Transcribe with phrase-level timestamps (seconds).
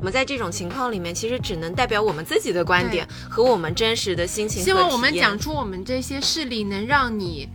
[0.00, 4.64] 我们在这种情况里面，其实只能代表我们自己的观点和我们真实的心情。
[4.64, 7.46] 希望我们讲出我们这些事例，能让你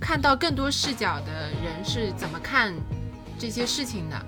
[0.00, 2.74] 看到更多视角的人是怎么看
[3.38, 4.20] 这些事情的。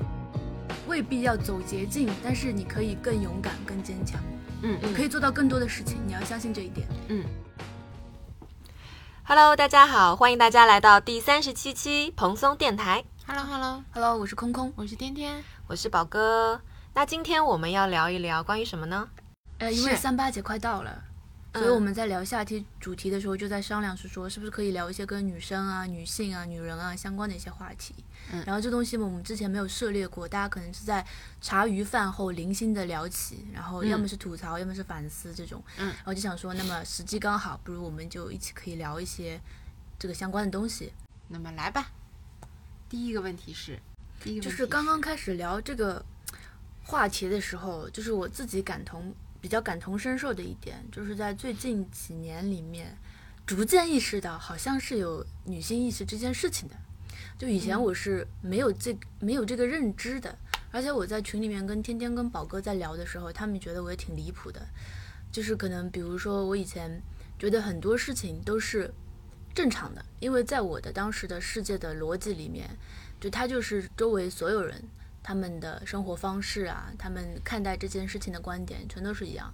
[0.87, 4.21] 未必要走捷径，但是你可以更勇敢、更坚强。
[4.63, 6.87] 嗯，你可以做到更多的事情，你要相信这一点。
[7.09, 7.25] 嗯。
[9.25, 13.05] Hello，大家好，欢迎大家来到第三十七期蓬松电台。
[13.27, 16.61] Hello，Hello，Hello，我是空空，我是天天，我是宝哥。
[16.99, 19.09] 那今天我们要聊一聊关于什么呢？
[19.59, 21.05] 呃，因为三八节快到了。
[21.55, 27.95] 所以我们在聊下期主题的时候，就在商量，是说是不是可以聊一些跟女生啊、女性啊、女人啊相关的一些话题。
[28.33, 31.07] 嗯，然后这东西我们之前没有涉猎过，大家可能是在
[31.41, 35.63] 茶余饭后零星的聊起，然后要么是吐槽，要么是反思这种。
[35.77, 39.41] 嗯，然后就想说，那么时机刚好，不如我们就一起可以聊一些
[40.01, 40.93] 这个相关的东西。
[41.29, 41.93] 那么来吧，
[42.89, 43.79] 第一个问题是，
[44.21, 46.05] 第一个就是刚刚开始聊这个
[46.89, 49.15] 话题的时候，就是我自己感同。
[49.41, 52.99] 比较感同身受的一点，就是在最近几年里面，
[53.47, 56.75] 逐渐意识到好像是有女性意识这件事情的。
[57.39, 60.37] 就以前我是没有这没有这个认知的，
[60.73, 64.61] 而且我在群里面跟天天跟宝哥在聊的时候，他们觉得我也挺离谱的。
[65.31, 67.01] 就是可能比如说我以前
[67.39, 68.93] 觉得很多事情都是
[69.55, 72.69] 正常的，因为在我的当时的世界的逻辑里面，
[73.21, 74.83] 就他就是周围所有人。
[75.23, 79.53] 他们的生活方式啊，他们看待这件事情的观点全都是一样。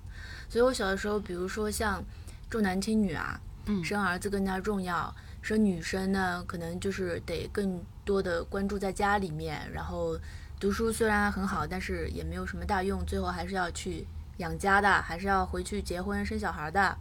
[0.49, 2.03] 所以我小的时候，比如说像
[2.49, 3.41] 重男轻女啊，
[3.83, 10.17] 生儿子更加重要，生女生呢，可能就是得更多的关注在家里面，然后
[10.61, 16.97] 读书虽然很好，但是也没有什么大用，最后还是要去养家的，还是要回去结婚生小孩的。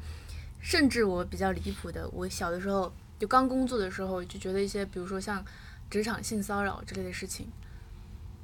[0.59, 5.43] 甚至我比较离谱的，我小的时候就刚工作的时候，就觉得一些，比如说像
[5.89, 7.47] 职场性骚扰之类的事情。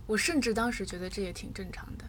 [0.09, 2.05] 我甚至当时觉得这也挺正常的，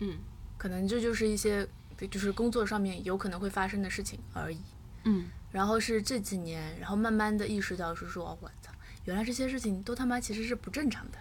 [0.00, 0.18] 嗯，
[0.58, 1.66] 可能这就是一些
[2.10, 4.60] 就是工作上面有可能会发生的事情而已，
[5.04, 8.70] 嗯，然后是这几年，然后慢慢的意识到是说，我操，
[9.06, 11.16] 原来这些事情都他妈其实是不正常的，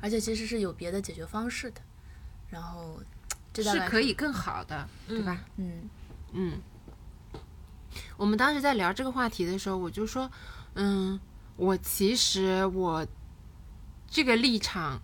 [0.00, 1.80] 而且其实是有别的解决方式的，
[2.48, 3.02] 然后
[3.52, 5.44] 这是可以更好的，对吧？
[5.56, 5.90] 嗯
[6.34, 6.60] 嗯，
[8.16, 10.30] 我们当时在聊这个话题的时候，我就说，
[10.74, 11.18] 嗯，
[11.56, 13.04] 我其实我
[14.06, 15.02] 这个立场。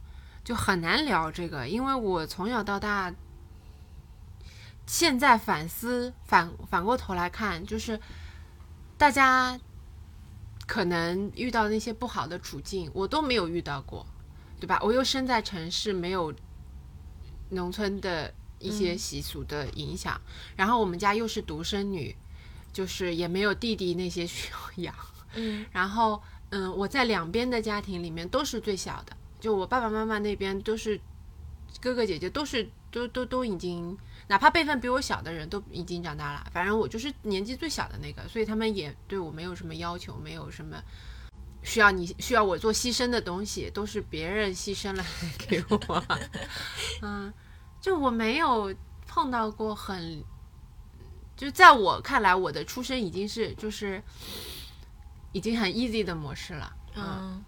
[0.51, 3.15] 就很难聊这个，因为我从小到大，
[4.85, 8.01] 现在反思反反过头来看，就是
[8.99, 9.57] 大家
[10.67, 14.05] 可能遇到那些不好的处境，我都没有遇到过，
[14.59, 14.81] 对吧？
[14.83, 16.35] 我又生在城市，没有
[17.51, 20.21] 农村的一些习俗的影响，
[20.57, 22.17] 然后我们家又是独生女，
[22.73, 24.95] 就是也没有弟弟那些需要养，
[25.35, 29.17] 嗯，然后嗯，我在两边的家庭里面都是最小的。
[29.41, 31.01] 就我爸爸妈妈那边都是
[31.81, 33.97] 哥哥姐姐，都是都都都已经，
[34.29, 36.47] 哪怕辈分比我小的人都已经长大了。
[36.53, 40.77] 反正我就是年纪最小的那个，所以他们也对我没有什么要求，没有什么
[41.63, 45.05] 需要你需要我做牺牲的东西，都是别人牺牲了
[45.49, 46.05] 给我。
[47.03, 47.33] 嗯，
[47.81, 48.75] 就我没有
[49.07, 50.23] 碰到过很，
[51.37, 54.03] 就在我看来，我的出生已经是就是
[55.33, 56.77] 已经很 easy 的模式了。
[56.95, 57.43] 嗯。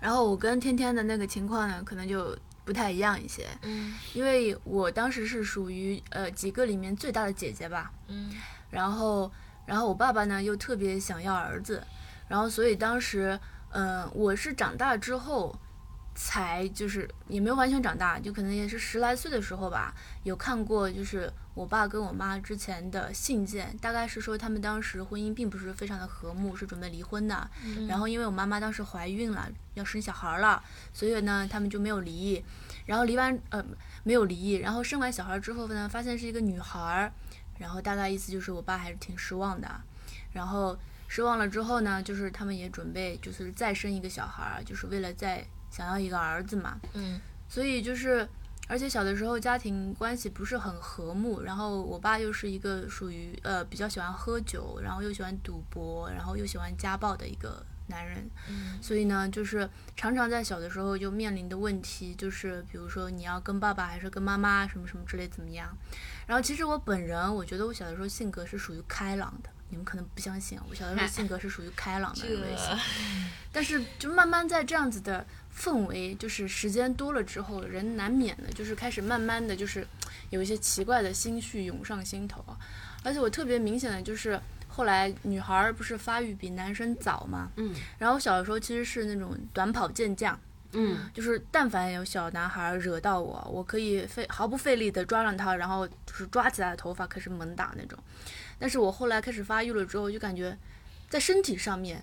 [0.00, 3.46] 然后我跟天天的那个情况呢，可能就不太一样一些。
[3.62, 7.90] 嗯，因为我当时是属于呃几个里面最大的姐姐吧。
[8.08, 8.32] 嗯，
[8.70, 9.30] 然后
[9.66, 11.82] 然后我爸爸呢又特别想要儿子，
[12.28, 13.38] 然后所以当时
[13.70, 15.58] 嗯我是长大之后。
[16.20, 19.94] 才就是也没有完全长大，就可能也是十来岁的时候吧，
[20.24, 27.50] 有看过就是我爸跟我妈之前的信件，大概是说他们当时婚姻并不是非常的和睦，是准备离婚的。
[27.88, 32.44] 然后因为我妈妈当时怀孕了，要生小孩了，所以呢他们就没有离异。
[32.86, 33.64] 然后离完呃
[34.04, 37.12] 没有离异，然后生完小孩之后呢，发现是一个女孩，
[37.58, 39.68] 然后大概意思就是我爸还是挺失望的。
[40.32, 45.44] 然后失望了之后呢，就是他们也准备就是再生一个小孩，就是为了再。
[45.70, 48.26] 想要一个儿子嘛，嗯，所以就是，
[48.68, 65.74] 而且小的时候家庭关系不是很和睦，然后我爸又是一个属于呃比较喜欢喝酒，然后又喜欢赌博，然后又喜欢家暴的一个男人，嗯，所以呢，就是常常在小的时候就面临的问题就是，比如说你要跟爸爸还是跟妈妈什么什么之类怎么样，
[66.26, 69.50] 然后其实我本人我觉得我小的时候性格是属于开朗的。
[69.70, 72.74] 你们可能不相信啊，我小的时候性格是属于开朗的类型，
[73.52, 75.26] 但是就慢慢在这样子的
[75.58, 79.84] 氛围，就是时间多了之后，人难免的就是开始慢慢的就是
[80.30, 82.56] 有一些奇怪的心绪涌上心头啊。
[83.02, 84.38] 而且我特别明显的就是
[84.68, 90.38] 后来女孩不是发育比男生早嘛，嗯，然后小的时候其实是那种短跑健将，
[90.72, 97.98] 嗯就是但凡有小男孩惹到我，我可以费毫不费力的抓上他，然后就是抓起他的头发开始猛打那种。
[98.58, 100.56] 但是我后来开始发育了之后，就感觉
[101.08, 102.02] 在身体上面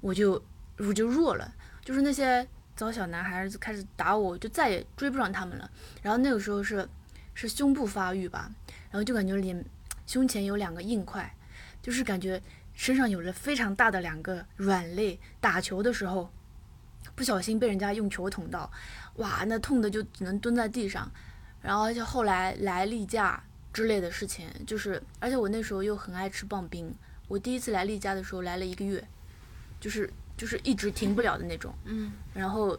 [0.00, 0.42] 我就
[0.78, 1.54] 我就弱了，
[1.84, 5.70] 就是那些找小男孩子开始打我，我就再也追不上他们了。
[6.02, 6.88] 然后那个时候是
[7.34, 8.50] 是胸部发育吧，
[8.90, 9.64] 然后就感觉脸
[10.06, 11.34] 胸前有两个硬块，
[11.80, 12.40] 就是感觉
[12.74, 16.30] 身上有着非常大的两个软肋，打球的时候
[17.14, 18.70] 不小心被人家用球捅到，
[19.16, 21.10] 哇，那痛的就只能蹲在地上。
[21.62, 23.42] 然后就后来来例假
[23.72, 26.94] 之类的事情，就是而且我那时候又很爱吃棒冰，
[27.26, 29.02] 我第一次来例假的时候来了一个月，
[29.80, 31.74] 就是就是一直停不了的那种。
[31.84, 32.78] 嗯然后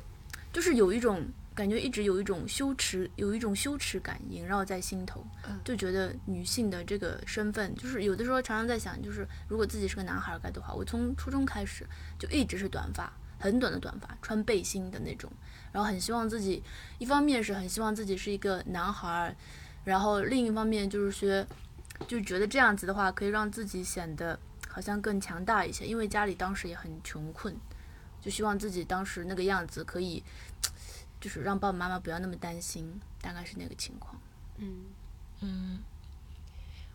[0.51, 10.75] 就是有一种感觉，一直有一种羞耻，有一种羞耻感萦绕在心头，嗯就觉得女性的这个身份，就是有的时候常常在想，就是如果自己是个男孩儿该多好。
[10.75, 11.85] 我从初中开始
[12.19, 15.31] 就一直是短发，很短的短发，穿背心的那种，
[15.71, 16.61] 然后很希望自己，
[16.97, 19.35] 一方面是很希望自己是一个男孩儿，
[19.85, 21.45] 然后另一方面就是学，
[22.05, 24.37] 就觉得这样子的话可以让自己显得
[24.75, 27.55] 好像更强大一些，因为家里当时也很穷困。
[28.21, 30.21] 就希望自己当时那个样子可以，
[31.21, 34.19] 就是让爸爸妈妈不要那么担心，大概是那个情况。
[34.57, 34.83] 嗯
[35.39, 35.79] 嗯，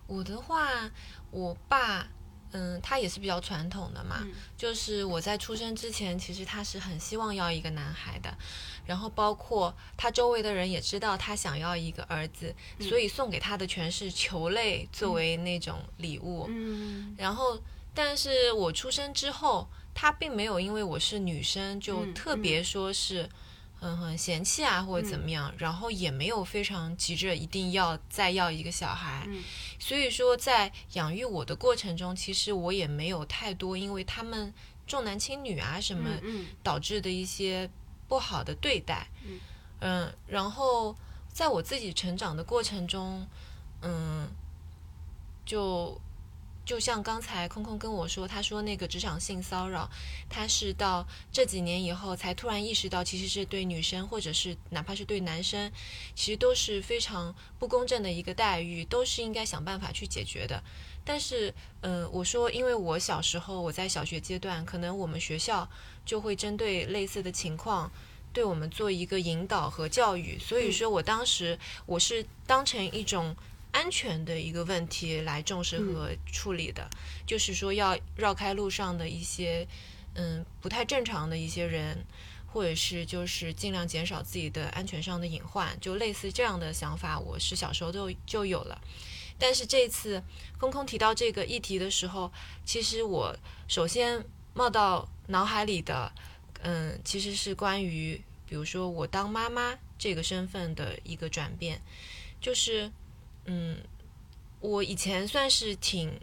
[0.06, 0.90] 我的话，
[1.30, 2.06] 我爸，
[2.52, 8.36] 嗯，他也是比较传统的嘛，嗯就是我在出生之前，其实他是很希望要一个男孩的，
[8.86, 17.14] 然后包括他周围的人也知道他想要一个儿子，所以送给他的全是球类作为那种礼物，嗯。
[17.16, 17.60] 然后，
[17.94, 23.30] 但是我出生之后，他并没有因为我是女生就嗯特别说是，嗯
[23.80, 29.42] 很嫌弃啊或者怎么样，然后也没有非常急着一定要再要一个小孩，嗯。
[29.78, 34.52] 所以说在养育我的过程中，其实我也没有太多因为他们
[34.86, 36.46] 重男轻女啊什么嗯。
[36.62, 37.70] 导致的一些
[38.06, 39.40] 不好的对待，嗯。
[39.80, 40.94] 嗯，然后
[41.32, 43.26] 在我自己成长的过程中，
[43.80, 44.28] 嗯，
[45.46, 45.98] 就
[46.70, 49.90] 就像刚才空空跟我说，他说那个职场性骚扰，
[50.28, 55.72] 他是到这几年以后才突然意识到，其实是对女生或者是哪怕是对男生，
[56.14, 60.62] 其实都是非常不公正的一个待遇，都是应该想办法去解决的。
[61.04, 65.68] 但是，嗯、我说，因为我小时候我在小学阶段，可能我们学校
[66.06, 67.90] 就会针对类似的情况，
[68.32, 73.34] 对我们做一个引导和教育，所以说我当时我是当成一种
[73.72, 76.88] 安全的一个问题来重视和处理的，
[77.26, 79.66] 就是说要绕开路上的一些
[80.14, 82.04] 嗯不太正常的一些人。
[82.52, 88.76] 或者是就是尽量减少自己的安全上的隐患，就类似这样的想法，我是小时候就就有了。
[89.38, 90.20] 但是这次
[90.58, 92.32] 空空提到这个议题的时候，
[92.64, 93.36] 其实我
[93.68, 96.10] 首先冒到脑海里的，
[96.62, 101.80] 嗯，其实是关于，比如说我当妈妈这个身份的一个转变，
[102.40, 102.90] 就是，
[103.44, 103.78] 嗯，
[104.60, 106.20] 我以前算是挺，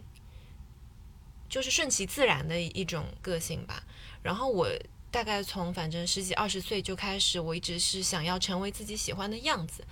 [1.48, 3.84] 就是顺其自然的一种个性吧。
[4.22, 4.68] 然后我
[5.10, 9.84] 大概从反正十几二十岁就开始，我一直是想要成为自己喜欢的样子。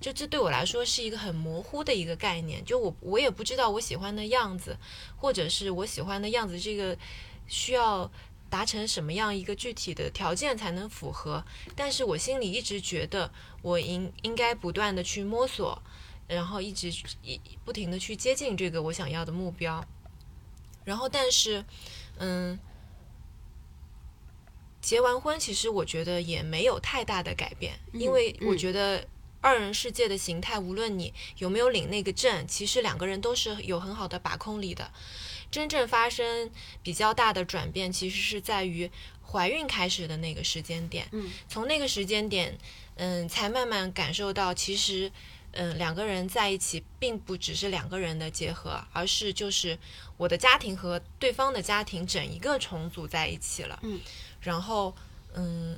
[0.00, 4.78] 就这对我来说是一个很模糊的一个概念，就我我也不知道我喜欢的样子，
[5.16, 6.96] 或者是我喜欢的样子这个
[7.46, 8.10] 需要
[8.48, 11.44] 达成什么样一个具体的条件才能符合。
[11.76, 13.30] 但是我心里一直觉得
[13.60, 15.82] 我应应该不断的去摸索，
[16.30, 16.88] 然后一直
[17.22, 19.84] 一不停的去接近这个我想要的目标。
[20.84, 21.64] 然后但是，
[22.18, 22.58] 嗯。
[24.82, 29.06] 结完婚，其实我觉得也没有太大的改变，因为我觉得
[29.42, 34.90] 二人世界的形态，无论你有没有领那个证，其实两个人都是有很好的把控力的。
[35.50, 36.50] 真正发生
[36.82, 38.90] 比较大的转变，其实是在于
[39.22, 41.06] 怀孕开始的那个时间点。
[41.12, 42.56] 嗯，从那个时间点，
[42.94, 45.12] 嗯，才慢慢感受到，其实，
[45.52, 49.76] 嗯，两个人在一起，并不只是两个人的结合，而是就是
[50.16, 53.78] 我的家庭和对方的家庭整一个重组在一起了。
[53.82, 54.00] 嗯。
[54.40, 54.94] 然后，
[55.34, 55.76] 嗯，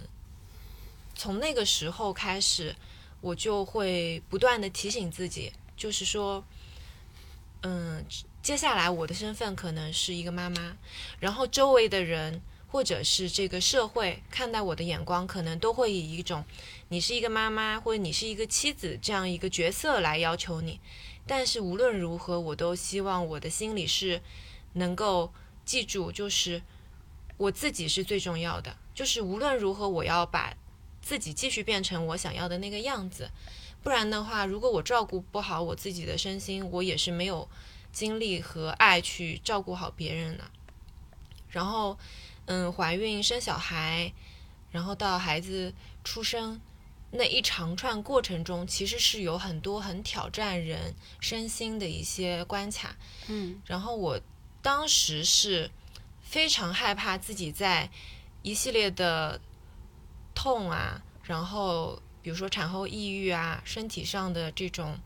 [1.14, 2.76] 从那个时候开始，
[3.20, 6.44] 我就会不断的提醒自己，就是说，
[7.62, 8.04] 嗯，
[8.42, 10.76] 接下来我的身份可能是一个妈妈，
[11.18, 16.44] 然后周围的人或者是这个社会看待我的眼光，可能都会以一种
[16.92, 20.78] 你是一个妈妈或者你是一个妻子这样一个角色来要求你。
[21.26, 24.20] 但是无论如何，我都希望我的心里是
[24.74, 25.32] 能够
[25.64, 26.60] 记住，就是
[27.38, 28.76] 我自己是最重要的。
[28.94, 30.54] 就是无论如何，我要把
[31.00, 33.30] 自己继续变成我想要的那个样子。
[33.82, 37.48] 不然的话，如果我照顾不好我自己的身心，我也是没有
[37.90, 40.44] 精力和爱去照顾好别人的。
[41.48, 41.98] 然后，
[42.44, 44.12] 嗯，怀孕生小孩，
[44.70, 45.72] 然后到孩子
[46.04, 46.60] 出生
[47.12, 52.96] 那一长串过程中，其实是有很多很挑战人身心的一些关卡。
[53.28, 54.18] 嗯然后我
[54.62, 55.70] 当时是
[56.22, 57.90] 非常害怕自己在
[58.42, 59.40] 一系列的
[60.34, 64.98] 痛啊，然后比如说产后抑郁啊，身体上的这种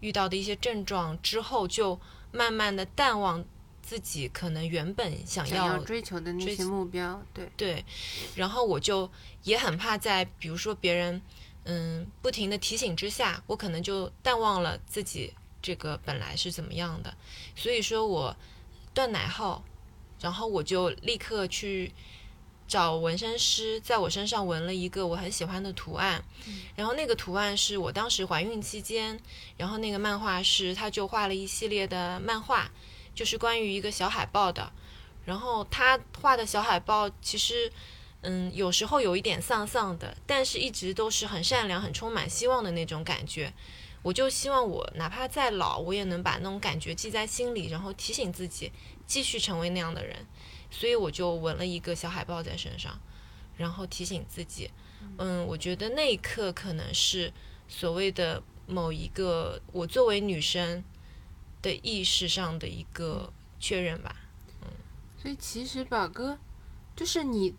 [0.00, 2.00] 遇到的一些症状之后，就
[2.32, 3.44] 慢慢的淡忘
[3.82, 7.84] 自己可能原本想要追求的那些目标，对，对，
[8.34, 9.10] 然后我就
[9.42, 11.20] 也很怕在比如说别人
[11.64, 17.14] 嗯不停的提醒之下，我可能就淡忘了自己这个本来是怎么样的，
[17.54, 18.36] 所以说我
[18.92, 19.62] 断奶后，
[20.20, 21.92] 然后我就立刻去
[22.66, 26.24] 找纹身师，在我身上纹了一个我很喜欢的图案，
[26.74, 29.18] 然后那个图案是我当时怀孕期间，
[29.56, 32.70] 然后那个漫画师他就画了一系列的漫画，
[33.14, 34.72] 就是关于一个小海豹的。
[35.24, 37.70] 然后他画的小海豹其实，
[38.22, 43.52] 嗯，有时候有一点丧丧的，但是一直都是很善良、很充满希望的那种感觉。
[44.02, 48.72] 我就希望我哪怕再老，我也能把那种感觉记在心里，然后提醒自己
[49.06, 50.26] 继续成为那样的人。
[50.70, 52.98] 所以我就纹了一个小海豹在身上，
[53.56, 54.70] 然后提醒自己。
[55.18, 57.32] 嗯，我觉得那一刻可能是
[57.68, 60.82] 所谓的某一个我作为女生
[61.60, 64.16] 的意识上的一个确认吧。
[64.62, 64.68] 嗯
[65.20, 66.38] 所以其实宝哥，
[66.96, 67.54] 就是你，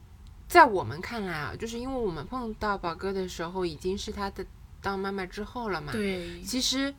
[0.54, 4.46] 在我们看来啊，就是因为我们碰到宝哥的时候，已经是他的
[4.84, 5.92] 当妈妈之后了嘛。
[5.92, 6.94] 对，其实，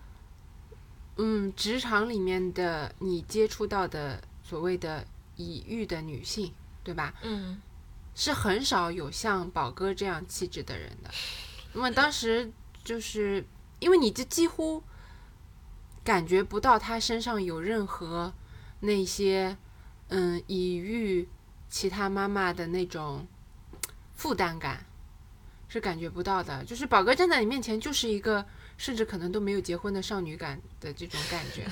[1.18, 5.06] 嗯，职场里面的你接触到的所谓的
[5.36, 7.14] 已育的女性，对吧？
[7.22, 7.62] 嗯
[8.16, 11.10] 是很少有像宝哥这样气质的人的。
[11.74, 12.50] 那么当时
[12.82, 13.46] 就是
[13.78, 14.82] 因为你这几乎
[16.02, 18.34] 感觉不到他身上有任何
[18.80, 19.56] 那些
[20.08, 21.28] 嗯已育
[21.68, 23.24] 其他妈妈的那种
[24.14, 24.84] 负担感，
[25.68, 26.64] 是感觉不到的。
[26.64, 28.44] 就是宝哥站在你面前就是一个
[28.76, 31.66] 甚至可能都没有结婚的少女感的这种感觉。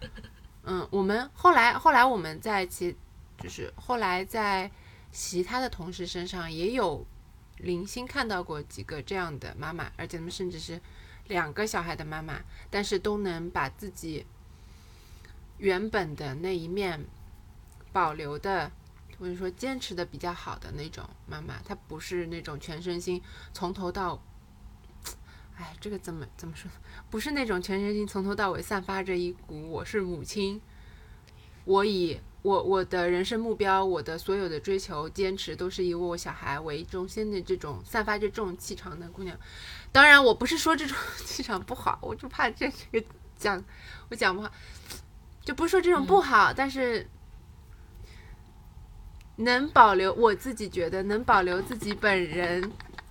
[0.64, 2.94] 嗯，我们后来后来我们在其
[3.38, 4.70] 就是后来在
[5.10, 7.06] 其他的同事身上也有
[7.56, 10.78] 零星看到过几个这样的妈妈，而且他们甚至是
[11.28, 14.26] 两个小孩的妈妈，但是都能把自己
[15.56, 17.06] 原本的那一面
[17.92, 18.70] 保留的，
[19.18, 23.20] 或者说坚持的比较好的那种妈妈，她不是那种全身心
[23.52, 24.22] 从头到，
[25.56, 26.70] 哎，这个怎么怎么说？
[27.10, 30.60] 不是那种全身心从头到尾散发着一股我是母亲，
[31.64, 39.36] 我以我我的人生目标，我的所有的追求、坚持都是以我小孩为中心的这种散发着这种气场的姑娘。
[39.90, 40.96] 当然，我不是说这种
[41.26, 43.06] 气场不好，我就怕这这个
[43.36, 43.62] 讲
[44.10, 44.50] 我讲不好，
[45.42, 47.04] 就不是说这种不好，但是
[49.38, 52.70] 能保留我自己觉得能保留自己本人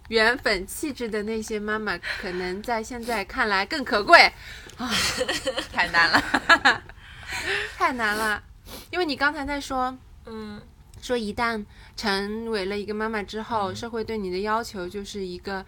[0.10, 4.20] 原本气质的那些妈妈，可能在现在看来更可贵
[4.78, 4.90] 啊，
[5.72, 6.84] 太难了，
[7.78, 8.44] 太难了。
[8.92, 10.62] 因为你刚才在说，嗯
[11.02, 11.64] 说一旦
[11.96, 15.66] 成为了一个妈妈之后，嗯社会对你的要求就是一个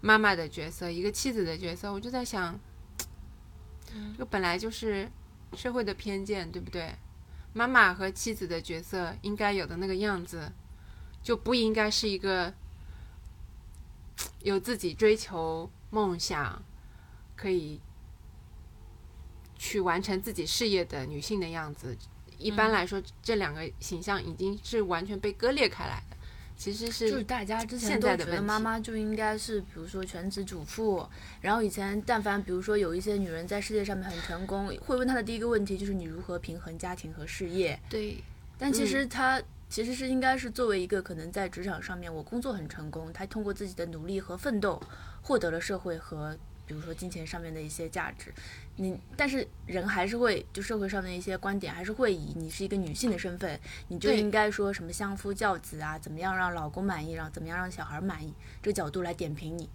[0.00, 1.90] 妈妈的角色，一个妻子的角色。
[1.92, 2.58] 我就在想，
[3.94, 5.08] 嗯这个本来就是
[5.56, 6.94] 社会的偏见，对不对？
[7.52, 10.52] 妈妈和妻子的角色应该有的那个样子，
[11.22, 12.52] 就不应该是一个
[14.42, 16.62] 有自己追求梦想，
[17.36, 17.80] 可以
[19.56, 21.96] 去完成自己事业的女性的样子。
[22.38, 26.16] 一般嗯来说，这两个形象已经是完全被割裂开来的。
[26.62, 31.04] 其实是就是是大家之前现都觉得妈妈就应该是，比如说全职主妇，
[31.40, 37.76] 然后以前但凡比如说有一些女人在世界上面很成功，会问她的第一个问题就是你如何平衡家庭和事业。
[37.90, 38.22] 对
[38.56, 44.80] 但其嗯实她其实是应该是作为一个可能在职场上面我工作很成功，她通过自己的努力和奋斗
[45.20, 48.32] 获得了社会和比如说金钱上面的一些价值。
[48.76, 59.68] 你但是人还是会就社会上的一些观点还是会以你是一个女性的身份，你就应该说什么相夫教子啊，怎么样让老公满意，让怎么样让小孩满意，这个角度来点评你，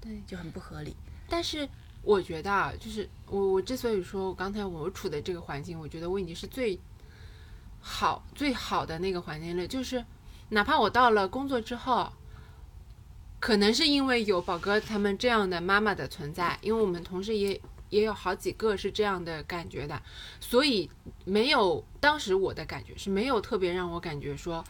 [0.00, 0.96] 对，就很不合理。
[1.28, 1.68] 但是
[2.02, 6.76] 我觉得啊，就是我我之所以说我刚才我处的这个环境，我觉得我已经是最
[7.78, 9.64] 好最好的那个环境了。
[9.68, 10.04] 就是
[10.48, 12.12] 哪怕我到了工作之后，
[13.40, 20.00] 可能是因为有宝哥他们这样的妈妈的存在，因为我们同事也也有好几个是这样的感觉的，
[20.38, 20.88] 所以
[21.24, 24.62] 没有当时我的感觉是没有特别让我感觉说，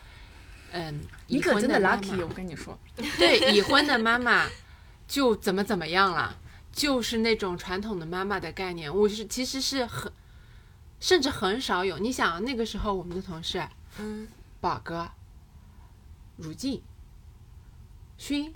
[0.71, 2.79] 嗯，已你可真的妈 lucky，妈我跟你说。
[3.19, 4.47] 对已婚的妈妈
[5.09, 6.39] 就怎么怎么样了，
[6.73, 8.95] 就是那种传统的妈妈的概念。
[8.95, 10.12] 我是其实是很，
[11.00, 11.99] 甚至很少有。
[11.99, 13.62] 你想那个时候我们的同事
[13.99, 14.29] 嗯
[14.61, 15.11] 宝哥、
[16.37, 16.81] 如静，
[18.17, 18.55] 勋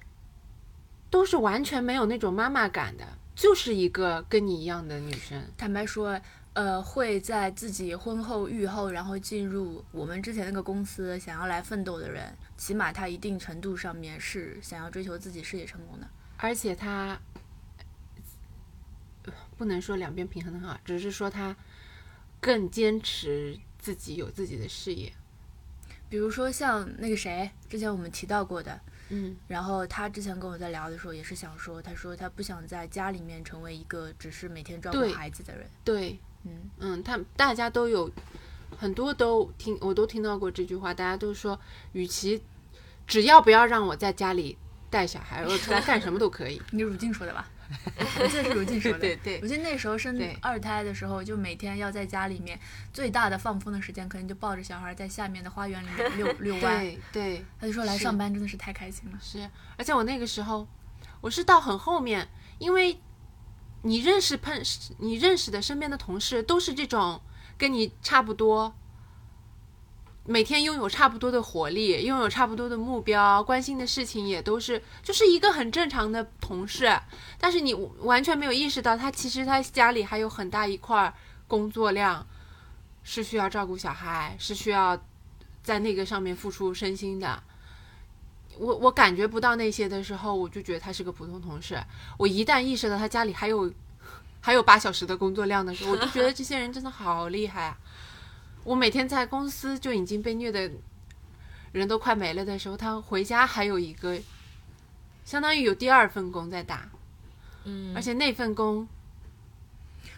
[1.15, 3.07] 都是完全没有那种妈妈感的，
[3.37, 5.41] 就是一个跟你一样的女生。
[5.57, 6.21] 坦白说，
[6.55, 16.09] 呃，会在自己婚后育后，然后进入我们之前那个公司想要来奋斗的人，起码他一定程度上面是想要追求自己事业成功的。
[16.37, 17.17] 而且他
[19.23, 21.55] 呃不能说两边平衡的很好，只是说他
[22.41, 25.13] 更坚持自己有自己的事业。
[26.09, 28.81] 比如说像那个谁，之前我们提到过的，
[29.11, 35.69] 嗯然后他之前跟我在聊的时候也是想说，他说他不想在家里面成为一个只是每天照顾孩子的人。
[35.85, 38.11] 对，嗯，嗯，他大家都有
[38.77, 41.59] 很多都听，我都听到过这句话，大家都说，
[41.93, 42.43] 与其
[43.07, 44.57] 只要不要让我在家里
[44.91, 46.61] 带小孩，我出来干什么都可以。
[46.73, 47.51] 你如今说的吧？
[48.21, 48.99] 我记得是如静说的。
[48.99, 52.59] 对对我记得那时候生二胎的时候，就每天要在家里面
[52.93, 56.79] 最大的放风的时间，可能就抱着小孩在下面的花园里面遛 遛弯。
[56.81, 59.19] 对对，他就说来上班真的是太开心了。
[59.21, 60.67] 是，而且我那个时候，
[61.21, 62.29] 我是到很后面，
[62.59, 63.01] 因为
[63.83, 64.63] 你认识碰
[64.99, 67.21] 你认识的身边的同事都是这种
[67.59, 68.75] 跟你差不多，
[70.27, 76.99] 每天拥有差不多的活力，拥有差不多的目标，关心的事情也都是，就是一个很正常的同事。
[77.39, 81.13] 但是你完全没有意识到，他其实他家里还有很大一块儿
[81.47, 82.27] 工作量，
[83.03, 84.99] 是需要照顾小孩，是需要
[85.63, 87.43] 在那个上面付出身心的。
[88.57, 91.79] 我我感觉不到那些的时候，我就觉得他是个普通同事。
[92.17, 93.71] 我一旦意识到他家里还有
[94.41, 97.77] 还有八小时的工作量的时候，我就觉得这些人真的好厉害啊！
[98.65, 100.71] 我每天在公司就已经被虐的
[101.73, 104.19] 人都快没了的时候，他回家还有一个，
[105.25, 106.89] 相当于有第二份工在打，
[107.65, 108.89] 嗯，而且那份工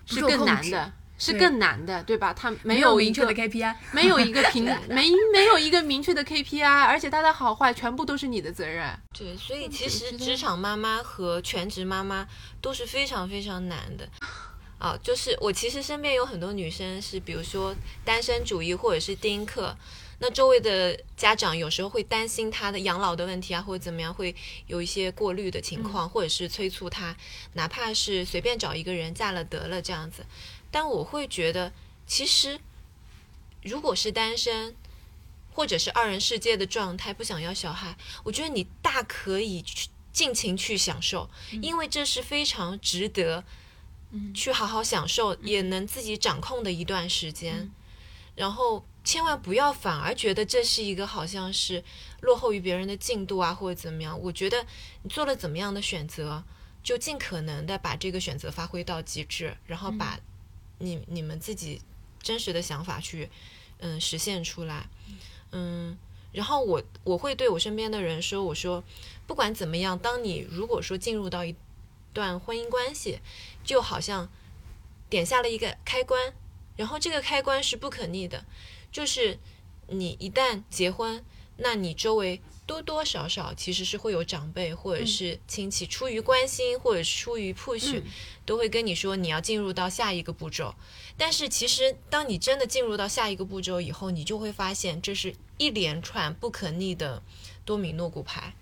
[0.05, 2.33] 是更难的，是更难的，对吧？
[2.33, 8.97] 他没 没有一个明确的 KPI，没有一个平没没有一个明确的 KPI，而且他的好坏全部都是你的责任。
[9.13, 12.29] 对，所以其实职场妈妈和全职妈妈
[12.61, 14.09] 都是非常非常难的。
[14.79, 17.75] 啊，就是我其实身边有很多女生是，比如说
[18.05, 19.75] 单身主义或者是丁克，
[20.19, 24.35] 那周围的家长有时候会担心她的养老的问题啊，或者怎么样，会
[24.67, 27.17] 有一些过滤的情况，或者是催促她，
[27.55, 30.27] 哪怕是随便找一个人嫁了得了这样子。
[30.71, 31.73] 但我会觉得，
[32.07, 32.61] 其实
[33.63, 34.77] 如果是单身，
[35.55, 41.31] 或者是二人世界的状态，不想要小孩，我觉得你大可以去尽情去享受，
[41.63, 43.43] 因为这是非常值得
[44.35, 47.71] 去好好享受，也能自己掌控的一段时间。
[48.35, 51.83] 然后千万不要反而觉得这是一个好像是
[52.21, 54.21] 落后于别人的进度啊，或者怎么样。
[54.21, 54.67] 我觉得
[55.03, 56.45] 你做了怎么样的选择，
[56.83, 60.21] 就尽可能的把这个选择发挥到极致，然后把
[60.79, 61.81] 你你们自己
[62.21, 63.31] 真实的想法去
[63.79, 64.87] 嗯实现出来。
[65.53, 65.97] 嗯，
[66.33, 68.85] 然后我我会对我身边的人说，我说
[69.27, 71.57] 不管怎么样，当你如果说进入到一
[72.13, 73.21] 段婚姻关系，
[73.67, 74.27] 就好像
[75.11, 76.33] 点下了一个开关，
[76.77, 78.47] 然后这个开关是不可逆的，
[78.91, 79.39] 就是
[79.89, 81.23] 你一旦结婚，
[81.59, 88.03] 那你周围多多少少其实是会有长辈或者是亲戚出于关心或者是出于 push，、嗯。
[88.47, 90.73] 都会跟你说你要进入到下一个步骤。
[91.17, 97.21] 但是其实当你真的进入到下一个步骤以后，你就会发现这是一连串不可逆的
[97.65, 98.55] 多米诺骨牌，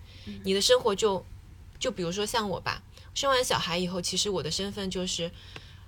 [0.42, 1.26] 你的生活就
[1.78, 2.82] 就比如说像我吧，
[3.14, 5.30] 生完小孩以后，其实我的身份就是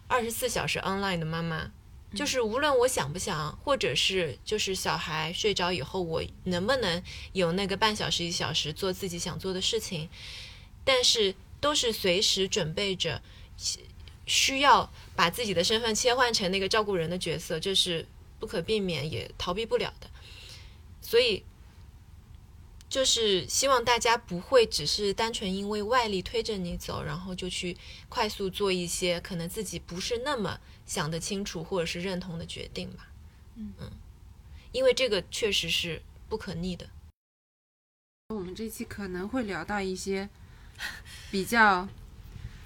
[0.08, 1.70] 二十四小时 online 的妈妈。
[2.14, 10.08] 就是无论我想不想，或者是就是小孩睡着以后，我能不能有那个半小时一小时做自己想做的事情，
[10.84, 13.20] 但是都是随时准备着，
[13.58, 13.80] 需
[14.24, 18.06] 需要把自己的身份切换成那个照顾人的角色，这是
[18.38, 20.08] 不可避免也逃避不了的。
[21.02, 21.42] 所以，
[22.88, 27.76] 就是希望大家不会只是单纯因为外力推着你走，然后就去
[28.08, 33.08] 快速做一些可能自己不是那么想得清楚或者是认同的决定吧。
[33.56, 33.72] 嗯
[34.72, 36.86] 因为这个确实是不可逆的。
[38.28, 40.28] 我们这期可能会聊到一些
[41.30, 41.88] 比较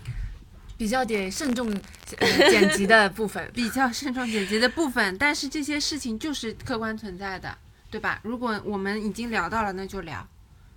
[0.77, 1.71] 比较得慎重、
[2.19, 3.49] 呃、剪辑的部分。
[3.55, 7.57] 比较慎重剪辑的部分，但是这些事情就是客观存在的，
[7.91, 8.21] 对吧？
[8.23, 10.27] 如果我们已经聊到了，那就聊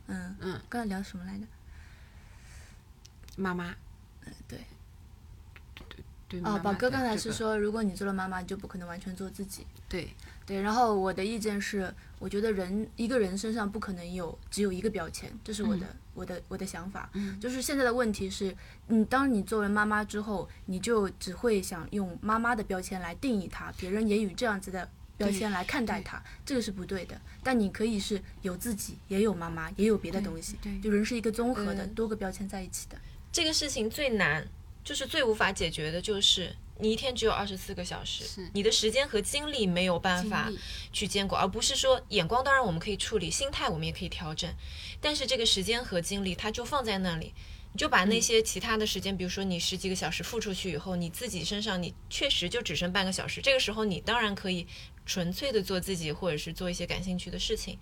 [0.07, 1.45] 嗯嗯，刚才聊什么来着？
[3.37, 3.75] 妈妈。
[4.47, 4.59] 对。
[6.27, 9.67] 对，哦，妈妈宝哥刚才是说，如果你做了妈妈，你就不可能完全做自己。
[9.87, 10.11] 对，
[10.47, 17.07] 对，然后我的意见是，我觉得人一个人身上不可能有只有一个标签，这是我的、我的我的想法。
[17.13, 18.55] 嗯就是现在的问题是，
[18.87, 27.19] 你，当你作为妈妈之后，你就只会想用妈妈的标签来定义她，别人也与这样子的标签来看待它，这个是不对的。
[27.43, 30.79] 但你可以是有自己，也有妈妈，也有别的东西，对。
[30.79, 31.93] 就人是一个综合的，嗯。
[31.93, 32.97] 多个标签在一起的。
[33.31, 34.47] 这个事情最难，
[34.83, 40.51] 就是最无法解决的，就是你一天只有二十四个小时是，你的时间和精力没有办法
[40.91, 44.49] 去兼顾，而不是说眼光当然我们可以处理，心态我们也可以调整，
[44.99, 47.33] 但是这个时间和精力它就放在那里。
[47.75, 54.67] 你就把那些其他的时间，比如说你十几个小时付出去以后，你自己身上你确实就只剩半个小时，这个时候你当然可以
[55.05, 57.77] 纯粹的做自己，或者是做一些感兴趣的事情，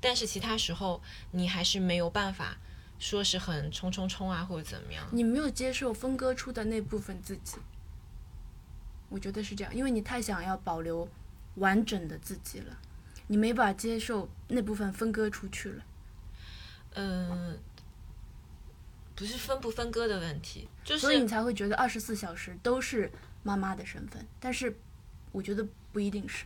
[0.00, 2.58] 但是其他时候你还是没有办法
[2.98, 5.08] 说是很冲冲冲啊，或者怎么样。
[5.12, 7.56] 你没有接受分割出的那部分自己，
[9.08, 11.08] 我觉得是这样，因为你太想要保留
[11.56, 12.78] 完整的自己了，
[13.26, 15.84] 你没法接受那部分分割出去了。
[16.94, 17.58] 嗯，
[19.14, 23.10] 不是分不分割的问题，就所以你才会觉得二十四小时都是
[23.42, 24.76] 妈妈的身份，但是
[25.32, 26.44] 我觉得不一定是。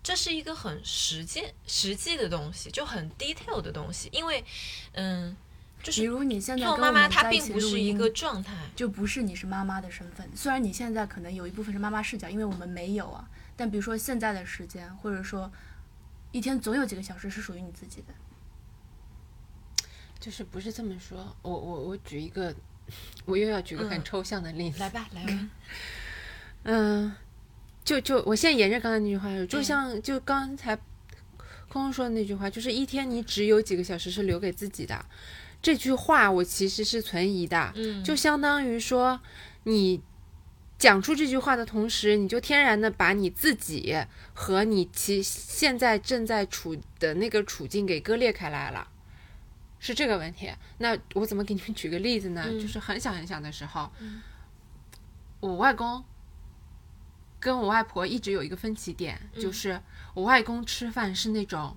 [0.00, 4.08] 这是一个很实践实际的东西，就很 detail 的东西。
[4.12, 4.42] 因为，
[4.92, 5.36] 嗯，
[5.82, 8.54] 就是比如你现在做妈妈，她并在一起录音，不是一个状态。
[8.76, 10.26] 就不是你是妈妈的身份。
[10.34, 15.50] 虽然你现在可能有一部分是妈妈视角，因为我们没有啊，但比如说现在的时间，或者说
[16.30, 18.14] 一天总有几个小时是属于你自己的。
[20.18, 21.36] 就是不是这么说。
[21.42, 22.54] 我我我举一个，
[23.26, 24.78] 我又要举个很嗯抽象的例子。
[24.78, 25.48] 来吧，来吧。
[26.64, 27.14] 嗯，
[27.88, 30.76] 就就我现在沿着刚才那句话说，就嗯像就刚才
[31.68, 35.02] 空空说的那句话，就是一天你只有几个小时是留给自己的。
[35.62, 39.20] 这句话我其实是存疑的，嗯，就相当于说
[39.62, 40.02] 你。
[40.78, 43.96] 讲出这句话的同时，你就天然的把你自己
[44.32, 48.86] 和你其现在正在处的那个处境给割裂开来了，
[49.80, 50.48] 是这个问题。
[50.78, 52.44] 那我怎么给你们举个例子呢？
[52.46, 53.90] 嗯就是很小很小的时候，
[55.40, 56.04] 我外公
[57.40, 59.80] 跟我外婆一直有一个分歧点，嗯就是
[60.14, 61.76] 我外公吃饭是那种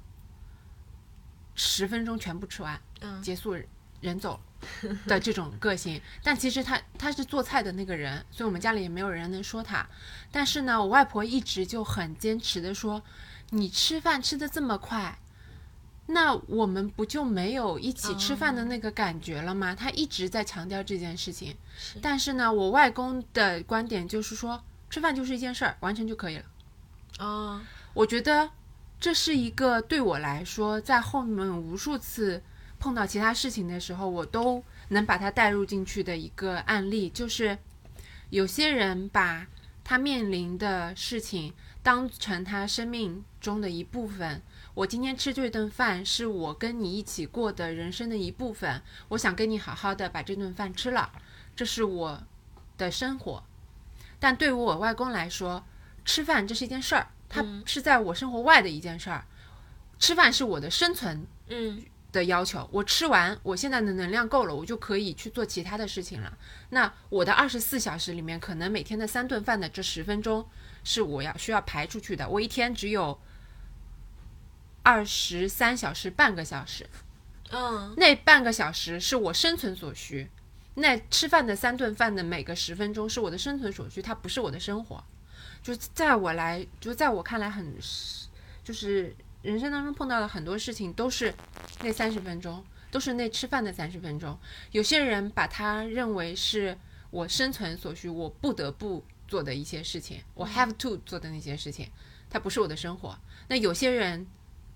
[1.56, 3.56] 十分钟全部吃完，嗯结束
[4.02, 4.40] 人走
[5.06, 6.02] 的这种个性。
[6.24, 9.88] 但其实他他是做菜的那个人，所以我们家里也没有人能说他。
[10.32, 13.04] 但是呢，我外婆一直就很坚持的说，
[13.52, 15.18] 你吃饭吃的这么快。
[16.08, 19.74] 那我们不就没有一起吃饭的那个感觉了吗？
[19.74, 21.56] 他一直在强调这件事情。
[21.78, 26.44] 是但是呢，我外公的观点就是说，吃饭就是一件事儿，完成就可以了。
[27.18, 27.62] 哦，
[27.94, 28.52] 我觉得
[29.00, 32.44] 这是一个对我来说，在后面无数次
[32.78, 37.58] 碰到其他事情的时候，我都能把它带入进去的一个案例，就是
[38.30, 39.48] 有些人把
[39.82, 44.42] 他面临的事情当成他生命中的一部分。
[44.74, 51.12] 我今天吃这顿饭是我跟你一起过的人生的一部分，我想跟你好好的把这顿饭吃了，
[51.56, 52.24] 这是我
[52.78, 53.44] 的生活。
[54.22, 55.66] 但对于我外公来说，
[56.06, 59.26] 吃饭这是一件事儿，它是在我生活外的一件事儿。
[59.98, 66.38] 吃饭是我的生存嗯的要求，我吃完，我现在的能量够了，我就可以去做其他的事情了。
[66.70, 70.48] 那我的二十四小时里面，可能每天的三顿饭的这十分钟
[70.84, 72.30] 是我要需要排出去的。
[72.30, 73.20] 我一天只有
[74.84, 76.88] 二十三小时，半个小时，
[77.50, 80.30] 嗯那半个小时是我生存所需。
[80.76, 85.04] 那吃饭的三顿饭的每个十分钟是我的生存所需，它不是我的生活。
[85.62, 87.76] 就在我来，就在我看来很，
[88.64, 91.34] 就是人生当中碰到的很多事情都是
[91.84, 94.38] 那三十分钟，都是那吃饭的三十分钟。
[94.72, 96.78] 有些人把它认为是
[97.10, 101.90] 我生存所需，我不得不做的一些事情，我 have to 做的那些事情，
[102.30, 103.18] 它不是我的生活。
[103.48, 104.26] 那有些人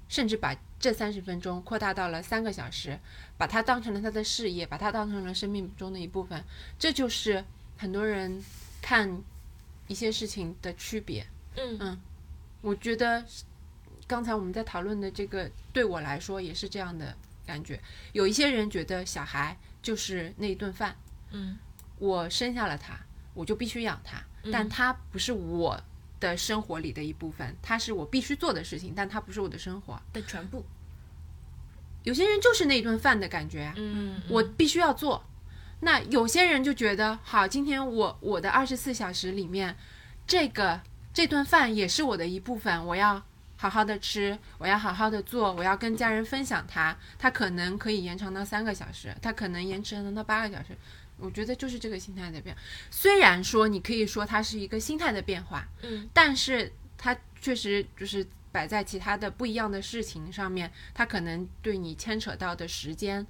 [0.08, 0.56] 甚至把
[0.86, 3.00] 这三十分钟扩大到了三个小时，
[3.40, 6.44] 把它当成了他的事业，把它当成了生命中的一部分。
[6.78, 7.44] 这就是
[7.76, 8.40] 很多人
[8.84, 9.24] 看
[9.88, 11.26] 一些事情的区别。
[11.58, 12.00] 嗯
[12.62, 13.26] 我觉得
[14.06, 17.18] 刚才我们在讨论的这个，对我来说也是这样的
[17.48, 17.82] 感觉。
[18.14, 20.96] 有一些人觉得小孩就是那一顿饭，
[21.32, 21.58] 嗯
[21.98, 22.96] 我生下了他，
[23.34, 25.82] 我就必须养他，但他不是我
[26.20, 30.00] 的生活里的一部分，他是我必须做的事情，但他不是我的生活。
[30.14, 30.64] 的全部。
[32.06, 35.26] 有些人就是那一顿饭的感觉啊，嗯，我必须要做。
[35.82, 39.76] 那有些人就觉得，好，今天我我的二十四小时里面，
[40.26, 40.80] 这个
[41.14, 43.22] 这顿饭也是我的一部分，我要
[43.58, 46.96] 好好的吃，我要好好的做，我要跟家人分享它。
[47.20, 50.78] 它可能可以延长到三个小时，它可能延迟能到八个小时。
[51.18, 52.56] 我觉得就是这个心态的变。
[52.90, 63.28] 虽然说你可以说它是一个心态的变化，嗯，但是它确实就是摆在其他的不一样的事情上面，它可能对你牵扯到的时间，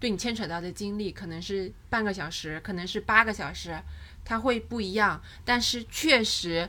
[0.00, 3.80] 对你牵扯到的精力，可能是半个小时，可能是八个小时，
[4.24, 5.22] 它会不一样。
[5.44, 6.68] 但是确实，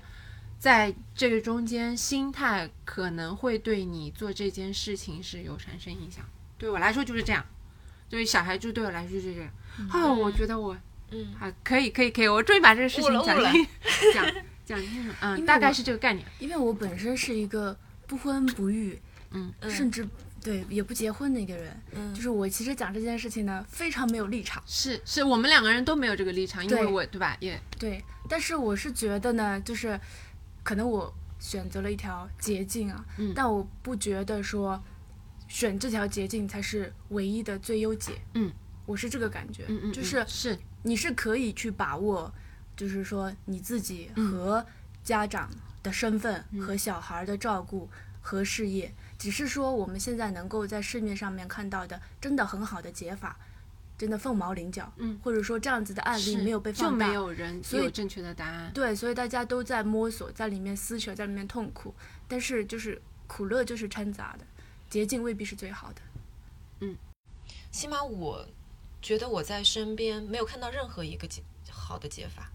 [0.59, 6.23] 在这个中间，心态可能会对你做这件事情是有产生影响。
[6.59, 7.43] 对我来说就是这样，
[8.07, 9.49] 对于小孩就对我来说就是这样。
[9.91, 10.77] 哦，我觉得我
[11.09, 13.51] 嗯，啊可以可以可以，我终于把这个事情讲悟了
[14.13, 14.25] 讲
[14.63, 16.23] 讲清楚，嗯，大概是这个概念。
[16.37, 17.75] 因为我本身是一个
[18.07, 18.99] 不婚不育，
[19.31, 19.53] 嗯。
[19.69, 20.07] 甚至
[20.41, 22.13] 对也不结婚的一个人，嗯。
[22.13, 24.63] 就是我其实讲这件事情呢，非常没有立场。
[24.65, 27.35] 是是我们两个人都没有这个立场，因为我对吧？
[27.39, 29.99] 也对，但是我是觉得呢，就是
[30.63, 33.33] 可能我选择了一条捷径啊，嗯。
[33.35, 34.81] 但我不觉得说
[35.47, 38.13] 选这条捷径才是唯一的最优解。
[38.33, 38.51] 嗯，
[38.85, 40.59] 我是这个感觉，嗯嗯，就是嗯是。
[40.83, 42.31] 你是可以去把握，
[42.77, 44.31] 就是说你自己嗯。
[44.31, 44.63] 和
[45.03, 45.49] 家长
[45.85, 47.87] 的身份、和小孩的照顾
[48.19, 53.37] 和事业，只是说我们现在能够在市面上面看到的真的很好的解法，
[53.95, 58.71] 真的凤毛麟角，嗯，或者说这样子的案例没有被就放大，就没有人所有正确的答案。
[58.73, 61.93] 对，所以大家都在摸索，在里面撕扯，在里面痛苦，
[62.27, 64.45] 但是就是苦乐就是掺杂的，
[64.89, 66.01] 捷径未必是最好的。
[66.79, 66.97] 嗯
[67.71, 68.45] 起码我
[69.01, 72.49] 觉得我在身边没有看到任何一个解好的解法。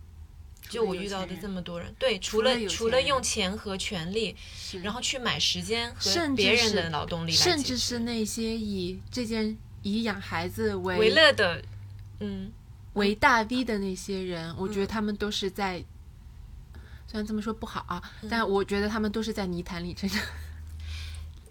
[0.71, 4.35] 就我遇到的这么多人，对，除了除了用钱和权力，
[4.83, 11.63] 然后去买时间和别人的劳动力来甚至是那些以这件以养孩子为为乐的，
[12.21, 12.51] 嗯，
[12.95, 15.85] 为大 V 的那些人，我觉得他们都是在，
[17.07, 20.17] 虽然这么说不好啊，嗯但我觉得他们都是在泥潭里真的。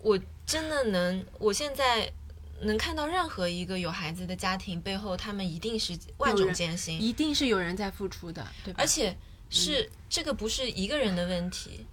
[0.01, 2.10] 我真的能，我现在
[2.62, 8.80] 能看到任何一个有孩子的家庭背后，他们一定是万种艰辛，一定是有人在付出的，对吧？
[8.82, 9.17] 而且
[9.50, 11.86] 是、这个不是一个人的问题，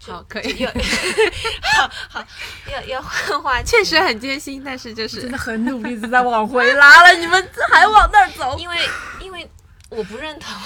[0.00, 2.26] 好，可以， 要好好
[2.70, 8.56] 要要换话题， 确实很艰辛，但是就是真的很努力的在往回拉了，你们还往那儿走。
[8.58, 8.76] 因为
[9.20, 9.50] 因为
[9.90, 10.56] 我不认同，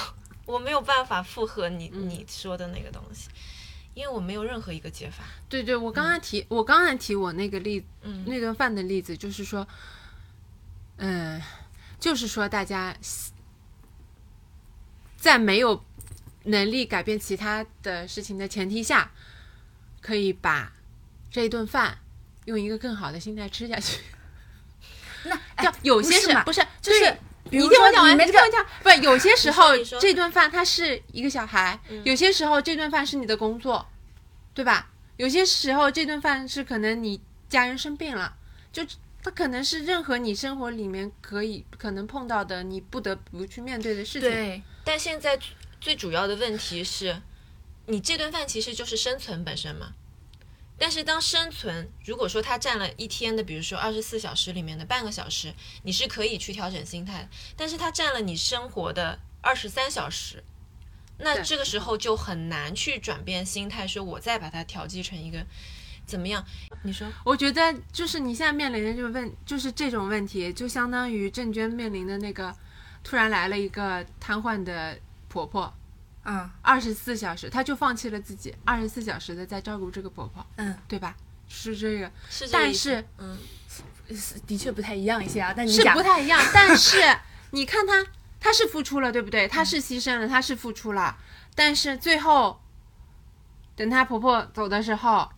[0.45, 3.29] 我没有办法附和你、嗯你说的那个东西，
[3.94, 5.24] 因为我没有任何一个解法。
[5.48, 9.66] 对对，我刚才提，我刚才提我那个例嗯那顿饭的例子，就是说，
[10.96, 11.40] 嗯，
[12.00, 12.96] 就是说大家
[15.16, 15.85] 在没有
[16.44, 19.11] 能力改变其他的事情的前提下，
[20.00, 20.72] 可以把
[21.31, 21.98] 这一顿饭
[22.46, 24.00] 用一个更好的心态吃下去。
[25.24, 27.16] 那就哎有些不是不是就是
[27.50, 33.87] 你听我讲完，你听我讲，不是有些时候这顿饭它是一个小孩，有些时候这顿饭是你的工作，
[34.55, 34.88] 对吧？
[35.16, 38.35] 有些时候这顿饭是可能你家人生病了，
[38.72, 38.83] 就
[39.22, 44.22] 它可能是任何你生活里面可以可能碰到的，你不得不去面对的事情。
[44.22, 45.48] 对，但现在最
[45.81, 47.20] 最主要的问题是，
[47.87, 49.92] 你这顿饭其实就是生存本身嘛。
[50.83, 57.29] 但是当生存如果说它占了一天的，比如说二十四小时里面的半个小时，你是可以去调整心态的。
[57.57, 60.42] 但是它占了你生活的二十三小时，
[61.18, 65.47] 那这个时候就很难去转变心态，说我再把它调剂成一个
[66.05, 66.45] 怎么样？
[66.83, 72.53] 你说，我觉得就是你现在面临的这个问，就是这种问题，就相当于郑娟面临的那个，
[73.05, 75.73] 突然来了一个瘫痪的婆婆，
[76.24, 81.16] 嗯二十四小时，她就放弃了自己，二十四小时的在照顾这个婆婆，嗯，对吧？
[81.48, 83.38] 是这个，是这个但是嗯，
[84.46, 85.52] 的确不太一样一些啊。
[85.54, 86.40] 但你是不太一样。
[86.54, 86.98] 但是
[87.50, 88.06] 你看她，
[88.40, 89.46] 她是付出了，对不对？
[89.46, 91.18] 她是牺牲了，她是付出了，
[91.54, 92.61] 但是最后，
[93.76, 95.28] 等她婆婆走的时候，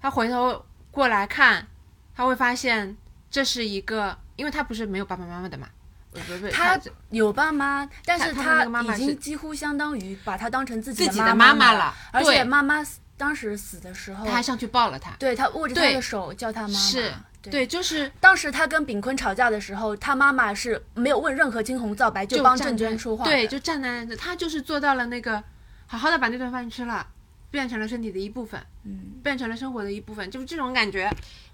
[0.00, 1.66] 她回头过来看，
[2.14, 2.96] 她会发现
[3.30, 5.68] 这是一个，因为她不是没有爸爸妈妈的嘛，
[6.12, 16.74] 不不不，她她有爸妈，但是她她的那个妈妈是已经几乎相当于把他当成自己自己的妈妈妈了了，而且妈妈死当时死的时候他，还上去抱了她，对他握着她的手叫他妈妈。
[16.74, 17.66] 是对。
[17.66, 23.24] 就是当时他跟炳坤吵架的时候，他妈妈是没有问任何惊红皂白就帮郑娟说话。
[23.24, 25.42] 对，就站在那，他就是做到了那个，
[25.86, 27.06] 好好的把那顿饭吃了，
[27.50, 31.10] 变成了身体的一部分，嗯，变成了生活的一部分，就是这种感觉。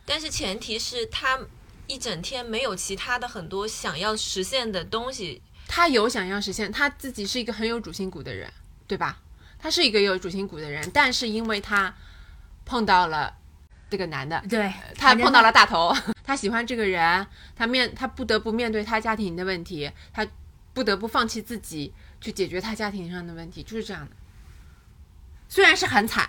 [0.06, 1.38] 但是前提是他
[1.88, 8.48] 一整天没有其他的很多想要实现的东西，他有想要实现，他自己是一个很有主心骨的人，
[8.87, 9.20] 对吧？
[9.59, 11.92] 他是一个有主心骨的人，但是因为他
[12.64, 13.35] 碰到了
[13.90, 20.24] 这个男的，对，他碰到了大头， 他喜欢这个人，他面他不得不面对他家庭的问题，他
[20.72, 24.14] 不得不放弃自己去解决他家庭上的问题，就是这样的。
[25.48, 26.29] 虽然是很惨，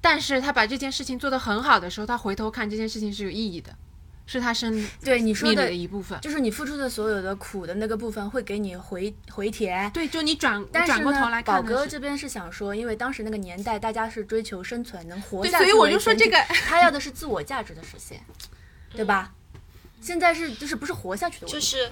[0.00, 3.76] 但是他把这件事情做得很好的时候，他回头看这件事情是有意义的，
[4.26, 6.20] 是他生命对你说的的，一部分。
[6.20, 9.90] 就是你付出的所有的苦的那个部分会给你回回填。
[9.92, 16.36] 对，就你转但是转过头呢，宝来看的是哥这边是想说，因为当时那个年代，大家是追求生存，能活下去所以我就说这个
[16.66, 18.20] 他要的是自我价值的实现，
[18.92, 19.32] 对吧？
[20.00, 21.90] 现在是就是不是活下去的问题，就是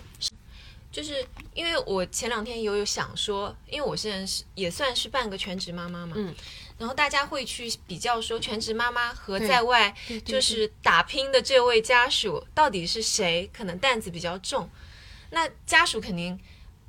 [0.93, 6.33] 就是因为我前两天有有想说，因为我现在是也算是半个全职妈妈嘛，嗯，
[6.79, 14.69] 然后大家会去比较说全职妈妈和在外就是打拼的这位家属到底是谁可能担子比较重？
[15.31, 16.39] 那家属肯定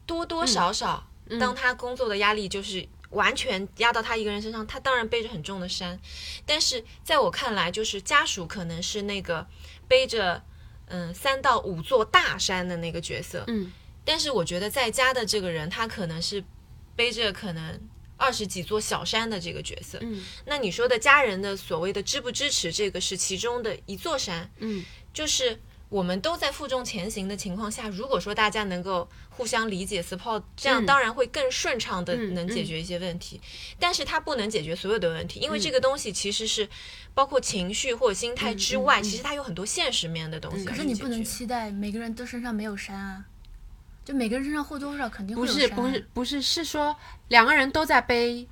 [0.05, 5.99] 多多少少，嗯当他工作的压力就是完全压到他一个人身上，他当然背着很重的山。
[6.45, 9.47] 但是在我看来，就是家属可能是那个
[9.87, 10.43] 背着
[10.87, 13.71] 嗯三到五座大山的那个角色，嗯
[14.03, 16.43] 但是我觉得在家的这个人，他可能是
[16.95, 17.79] 背着可能
[18.17, 19.97] 二十几座小山的这个角色。
[20.01, 20.23] 嗯。
[20.45, 24.83] 那你说的家人的所谓的支不支持，这个是其中的一座山，嗯。
[25.13, 30.85] 就是我们都在负重前行的情况下，如果说大家能够互相理解 support，这样嗯。
[30.85, 33.39] 当然会更顺畅的嗯能解决一些问题。
[33.79, 35.61] 但是它不能解决所有的问题，因为嗯。
[35.61, 36.67] 这个东西其实是
[37.13, 40.65] 包括情绪或者心态之外，其实它有很多现实面的东西。
[40.65, 43.25] 可是你不能期待每个人都身上没有山啊，
[44.05, 45.67] 就每个人身上或多或少肯定会不是。
[45.67, 46.95] 不是不是是说
[47.27, 48.47] 两个人都在背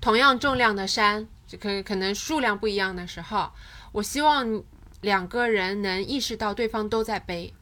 [0.00, 3.50] 同样重量的山，就可可能数量不一样的时候，
[3.92, 4.62] 我希望
[5.00, 7.54] 两个人能意识到对方都在背，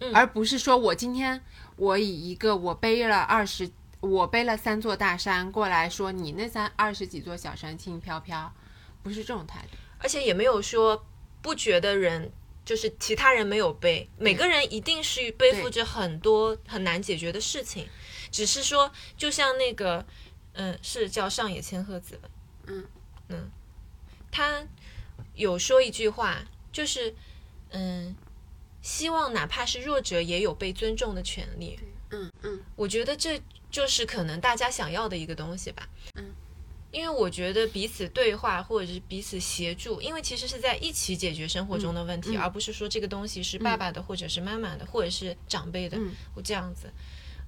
[0.00, 1.40] 嗯而不是说我今天
[1.76, 3.70] 我以一个我背了二十。
[4.00, 8.52] 我背了三座大山过来说，你那三二十几座小山轻飘飘，
[9.02, 9.78] 不是这种态度。
[9.98, 11.06] 而且也没有说
[11.40, 12.30] 不觉得人
[12.64, 17.88] 就是其他人没有背，每个人一定是背负着很多很难解决的事情，
[18.30, 20.04] 只是说就像那个，
[20.54, 22.28] 嗯，是叫上野千鹤子吧，
[22.66, 22.86] 嗯。
[23.28, 23.50] 嗯，
[24.30, 24.62] 他
[25.34, 27.14] 有说一句话，就是
[27.70, 28.14] 嗯，
[28.82, 31.80] 希望哪怕是弱者也有被尊重的权利。
[32.10, 32.62] 嗯嗯。
[32.76, 35.88] 我觉得这就是可能大家想要的一个东西吧。
[36.16, 36.34] 嗯，
[36.94, 45.98] 因为我觉得彼此对话或者是彼此协助，因为其实是在一起解决生活中的问题，而不是说这个东西是爸爸的，或者是妈妈的，或者是长辈的，
[46.34, 46.88] 我这样子。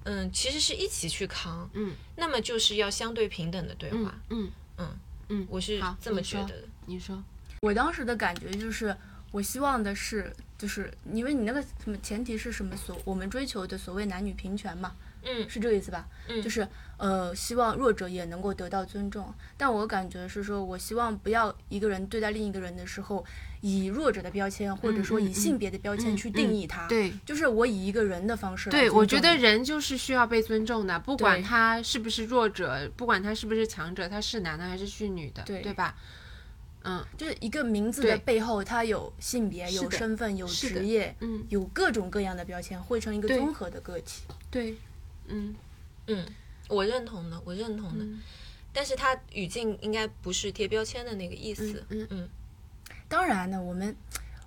[0.03, 1.69] 嗯，其实是一起去扛。
[1.73, 4.21] 嗯，那么就是要相对平等的对嗯话。
[4.29, 6.63] 嗯嗯嗯，我是这么觉得的。
[6.85, 7.21] 你说，
[7.61, 8.95] 我当时的感觉就是，
[9.31, 14.95] 我希望的是，就是因为你那个什么前提是什么所我们追求的所谓男女平权嘛，
[15.27, 16.07] 嗯是这个意思吧？
[16.29, 19.33] 嗯就是呃，希望弱者也能够得到尊重。
[19.55, 23.23] 但我感觉是说，我希望不要一个人对待另一个人的时候，
[23.61, 26.87] 以弱者的标签或者说以性别的标签嗯去定义他。
[26.87, 35.95] 对，就是我以一个人的方式对，我觉得人就是需要被尊重的，不管他是不是弱者，不管他是不是强者，他是男的还是是女的，对对吧？
[36.83, 44.23] 嗯就是一个名字的背后，它有性别、有身份、有职业，嗯，有各种各样的标签，汇成一个综合的个体。
[44.49, 44.77] 对，
[45.27, 45.55] 嗯
[46.07, 46.25] 嗯，
[46.67, 48.03] 我认同的，我认同的。
[48.03, 48.21] 嗯
[48.73, 51.83] 但是他语境应该不是贴标签的那个意思。
[51.89, 52.29] 嗯嗯
[53.07, 53.95] 当然呢，我们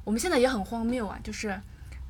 [0.05, 1.61] 我们现在也很荒谬啊，就是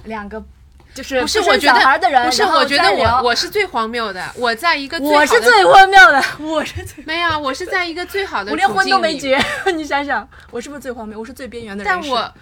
[0.05, 0.45] 两个
[0.93, 9.39] 就是不是，我觉得小孩的人，不是，我觉得我我是最荒谬的，我在一个最好的我是最荒谬的，我是最没有啊，我是在一个最好的我连婚都没结，
[9.75, 11.19] 你想想，我是不是最荒谬？
[11.19, 11.87] 我是最边缘的人。
[11.87, 12.35] 但我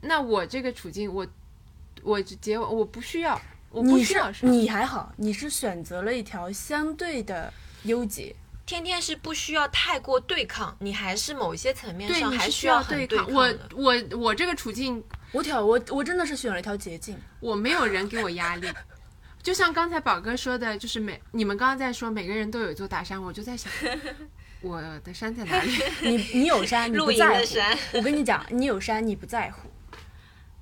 [0.00, 1.26] 那我这个处境，我
[2.02, 3.38] 我结我不需要，
[3.70, 7.52] 我不你是你还好，你是选择了一条相对的
[7.84, 8.34] 优解。
[8.64, 13.68] 天天是不需要太过对抗，你还是某一些层面，上你是需要对很抗我的。
[13.74, 15.02] 我我这个处境，
[15.32, 17.16] 我挑我我真的是选了一条捷径。
[17.40, 18.68] 我没有人给我压力。
[19.42, 23.72] 就像刚才宝哥说的，就是每你们刚刚在说每个人都有一座大山，我就在想，
[24.60, 25.72] 我的山在哪里？
[26.02, 27.54] 你你有山，你不在乎。
[27.94, 29.67] 我跟你讲，你有山，你不在乎。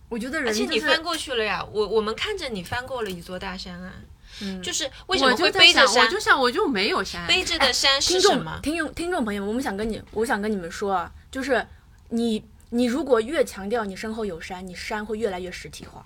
[0.09, 3.92] 我觉得人就是且你翻过去了呀，我我们看着你翻过了一座大山啊，
[4.40, 6.05] 嗯就是为什么会背着山？
[6.05, 8.61] 我就想我就没有山，背着的山是什么？
[8.62, 11.66] 听众听众朋友们，我们想跟你，我想跟你们说啊，就是
[12.11, 16.05] 你你如果越强调你身后有山，你山会越来越实体化。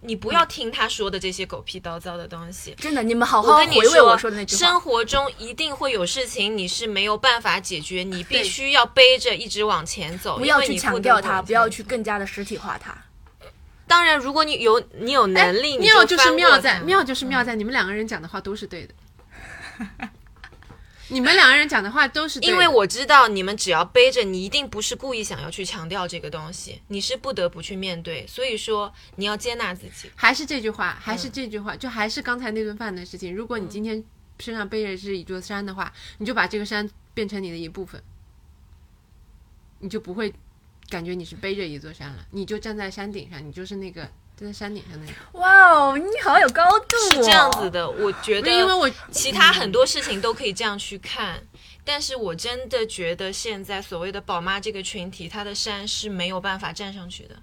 [0.00, 2.72] 你不要听他说的这些狗屁叨叨的东西。
[2.78, 4.60] 真的，你们好好回跟你说，味我说的那句话。
[4.60, 12.96] 生活中一定会有事情你是没有办法解决，你必须要背着一直往前走，不要去强调它，不要去更加的实体化它。
[13.88, 18.94] 当然，如果你有你有能力，你妙就是妙在妙就是妙在你们两个人讲的话都是对的，
[21.10, 28.26] 你们两个人讲的话都是对的，因为我知道你们只要背着，你一定不是故意想要去强调这个东西，你是不得不去面对。
[28.26, 30.10] 所以说，你要接纳自己。
[30.14, 33.34] 还是这句话，还嗯是这句话，就还是刚才那顿饭的事情。
[33.34, 34.04] 如果你今天
[34.38, 38.02] 身上背着是一座山的话，你就把这个山变成你的一部分，
[39.78, 40.34] 你就不会
[40.88, 44.02] 感觉你是背着一座山了，你就站在山顶上，你就是那个
[44.36, 45.38] 站在山顶上那个。
[45.38, 47.70] 哇哦，你好有高度、哦，是这样子。
[47.70, 51.42] 的，我觉得，因为我其他很多事情都可以这样去看，
[51.84, 57.36] 但是我真的觉得现在所谓的宝妈这个群体，她的山是没有办法站上去的。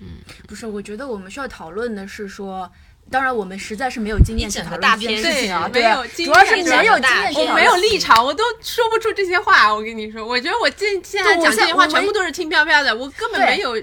[0.00, 2.70] 嗯不是，我觉得我们需要讨论的是说，
[3.10, 9.72] 当然我们实在是没有经验去讨论整个大这件事情啊，对对啊没有经主要是没有整个大篇经验我没有立场，我都说不出这些话。
[9.72, 13.80] 我跟你说，我觉得我现现在讲这些话全部都是轻飘飘的，我根本没有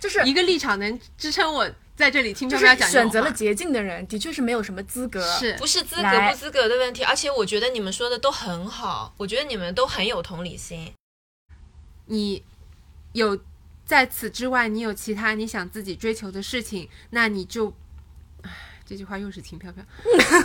[0.00, 5.20] 就是一个立场能支撑我在这里轻就飘飘讲选择了捷径的人，的确是没有什么资格。
[5.38, 10.92] 是不是资格来不资格的问题，而且我觉得你们说的都很好，我觉得你们都很有同理心。
[12.06, 12.42] 你
[13.12, 13.38] 有
[13.84, 17.72] 在此之外，你有其他你想自己追求的事情，那你就，唉，
[18.92, 19.82] 这句话又是轻飘飘，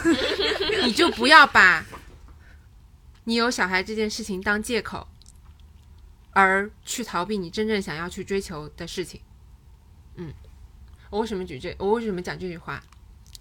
[0.86, 1.86] 你就不要把
[3.26, 5.06] 你有小孩这件事情当借口，
[6.32, 9.20] 而去逃避你真正想要去追求的事情。
[10.16, 10.34] 嗯，
[11.10, 11.76] 我为什么举这？
[11.78, 12.82] 我为什么讲这句话？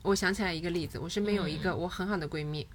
[0.03, 2.67] 我想起来一个例子，我身边有一个我很好的闺蜜、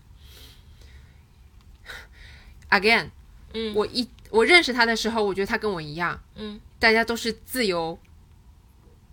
[2.69, 3.09] again，
[3.53, 7.99] 嗯我一我认识她的时候，我觉得她跟我一样，嗯，大家都是自由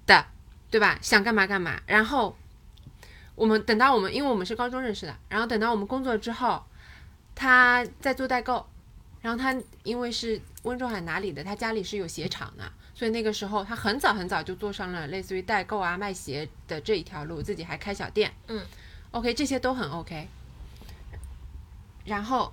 [0.06, 0.24] 的，
[0.70, 1.00] 对吧？
[1.02, 1.82] 想干嘛干嘛。
[1.84, 2.38] 然后
[3.38, 6.64] 我们等到我们，因为我们是高中认识的，然后等到我们工作之后，
[7.36, 8.66] 他在做代购，
[9.22, 18.34] 然后他因为是温州海哪里的，他家里是有鞋厂的，所以那个时候他很早很早就做上了类似于代购啊、卖鞋的这一条路，自己还开小店。
[18.48, 18.66] 嗯
[19.12, 20.26] ，OK，这些都很 OK。
[22.06, 22.52] 然后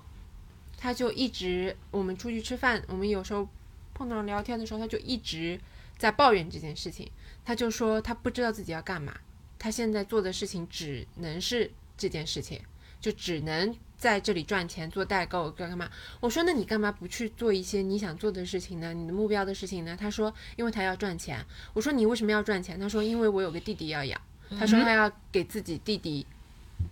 [0.78, 3.48] 他就一直，我们出去吃饭，我们有时候
[3.92, 5.58] 碰到聊天的时候，他就一直
[5.98, 7.10] 在抱怨这件事情。
[7.44, 9.16] 他就说他不知道自己要干嘛，
[9.58, 12.60] 他现在做的事情只能是这件事情，
[13.00, 15.90] 就只能在这里赚钱做代购干干嘛。
[16.20, 18.92] 我说那你干嘛不去做一些你想做的事情呢？
[18.92, 19.96] 你的目标的事情呢？
[19.98, 21.44] 他说因为他要赚钱。
[21.72, 22.78] 我说你为什么要赚钱？
[22.78, 24.20] 他说因为我有个弟弟要养。
[24.58, 26.24] 他说他要给自己弟弟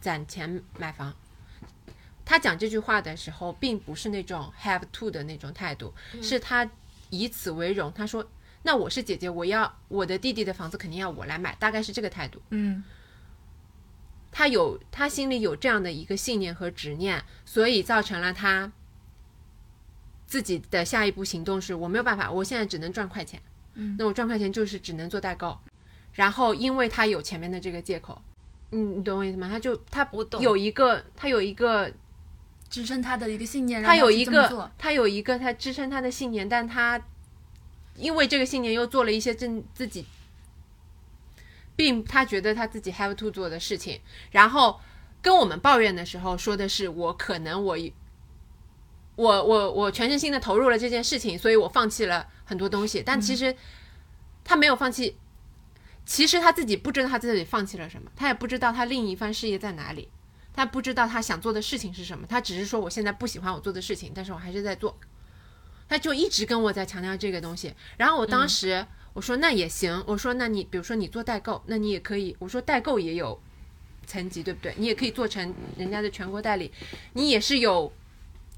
[0.01, 1.15] 攒钱买房。
[2.25, 5.93] 他讲这句话的时候，并不是那种 have to 的那种态度，
[6.23, 6.69] 是他
[7.11, 7.93] 以此为荣。
[7.93, 8.27] 他说
[8.67, 12.83] ：“那我是姐姐，我要我的弟弟的房子肯定要我来买，大概是这个态度。”嗯，
[14.33, 18.73] 他有他心里有这样的一个信念和执念，所以造成了他
[20.27, 23.41] 自己的下一步行动是：我没有办法，我现在只能赚快钱。
[23.75, 25.59] 嗯，那我赚快钱就是只能做代购。
[26.15, 28.23] 然后因为他有前面的这个借口，
[28.71, 29.49] 嗯，你懂我意思吗？
[29.49, 31.93] 他就他不懂有一个他有一个
[32.71, 36.99] 支撑他的一个信念，他有一个他有一个他支撑他的信念，但他
[37.97, 40.07] 因为这个信念又做了一些正自己，
[41.77, 44.81] 并他觉得他自己 have to 做的事情，然后
[45.23, 47.79] 跟我们抱怨的时候说的是我可能我
[49.17, 53.55] 我我我全身心的投入了这件事情，所以我放弃了很多东西，但其实
[54.43, 55.17] 他没有放弃。
[56.07, 60.11] 其实他自己不知道他自己放弃了什么，他也不知道他另一番事业在哪里，
[60.53, 64.99] 他不知道他想做的事情是什么，他只是说我现在不喜欢我做的事情，但是我还是在做。
[65.89, 67.73] 他就一直跟我在强调这个东西。
[67.97, 73.41] 然后我当时我说那也行，我说那你比如说你做代购，那你也可以，我说代购也有
[74.07, 74.75] 层级，对不对？
[74.77, 76.73] 你也可以做成人家的全国代理，
[77.13, 77.93] 你也是有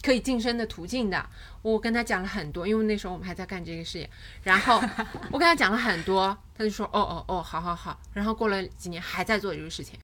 [0.03, 1.29] 可以晋升的途径的。
[1.63, 4.09] 我跟他讲了很多，因为那时候我们还在干这个事业，
[4.45, 4.81] 然后
[5.33, 8.01] 我跟他讲了很多，他就说哦哦哦，好好好。
[8.13, 9.99] 然后过了几年还在做这个事情。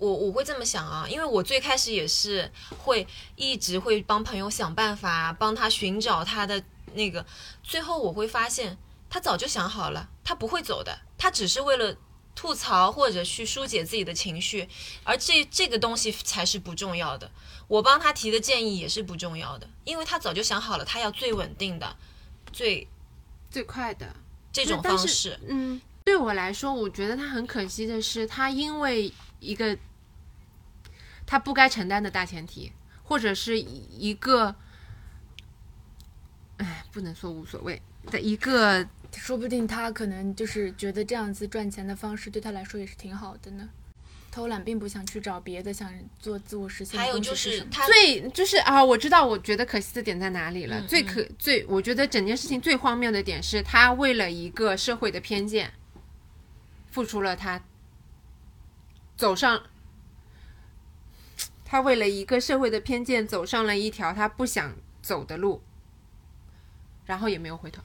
[0.00, 6.60] 我我会这么想啊，因为我最开始也是会一直会帮朋友想办法，帮他寻找他的
[6.94, 7.24] 那个，
[7.62, 8.76] 最后我会发现
[9.10, 11.94] 他早就想好了，他不会走的，他只是为了
[12.34, 14.66] 吐槽或者去疏解自己的情绪，
[15.04, 17.30] 而这这个东西才是不重要的。
[17.68, 21.96] 我帮他提的建议也是不重要的，因为他早就想好了，他要最稳定的、
[22.50, 22.88] 最
[23.50, 24.16] 最快的
[24.50, 25.38] 这种方式。
[25.46, 29.76] 嗯，对我来说，我觉得他很可惜的是，他因为一个
[31.30, 32.72] 他不该承担的大前提，
[33.04, 34.52] 或者是一个，
[36.56, 43.68] 哎，不能说无所谓的一个，说不定他可能就是觉得这样子赚钱的方式对他来说也是挺好的呢。
[44.32, 50.80] 偷懒并不想去找别的，想做自我实现的还有东西就是是什么他最就是啊，我知道，我觉得可惜的点在哪里了。
[50.80, 55.72] 嗯最可最，我觉得整件事情最荒谬的点是他为了一个社会的偏见，
[56.90, 57.62] 付出了他
[59.16, 59.62] 走上，
[61.70, 65.62] 他为了一个社会的偏见走上了一条他不想走的路，
[67.06, 67.80] 然后也没有回头。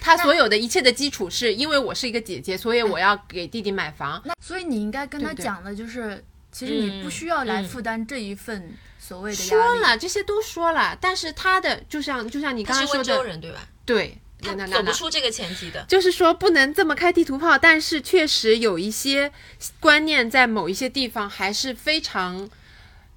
[0.00, 4.22] 他所有的一切的基础是因为我是一个姐姐，所以我要给弟弟买房。
[4.24, 6.22] 那所以你应该跟他讲的就是，
[6.52, 9.80] 其实你不需要来嗯负担这一份所谓的说压力。
[9.80, 13.68] 了这些都说了，但是他的就像就像你刚他是温才说的，州人对吧？
[13.84, 15.84] 对，他那那那走不出这个前提的。
[15.88, 19.32] 就是说不能这么开地图炮，但是确实有一些
[19.80, 22.48] 观念在某一些地方还是非常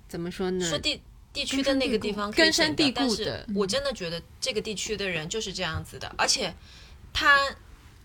[0.08, 0.68] 怎么说呢？
[0.68, 1.01] 说地
[1.34, 6.53] 地区的那个地方根深蒂固的我真的觉得这个地区的人就是这样子的，而且
[7.14, 7.55] 他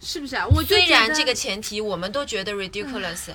[0.01, 0.47] 是不是啊？
[0.47, 3.35] 我虽然这个前提我们都觉得 ridiculous，、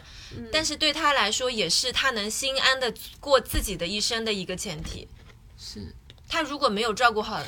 [0.51, 5.07] 但嗯是对他来说也是他能心安的过自己的一生的一个前提。
[5.57, 5.93] 是
[6.28, 7.41] 他如果没有照顾好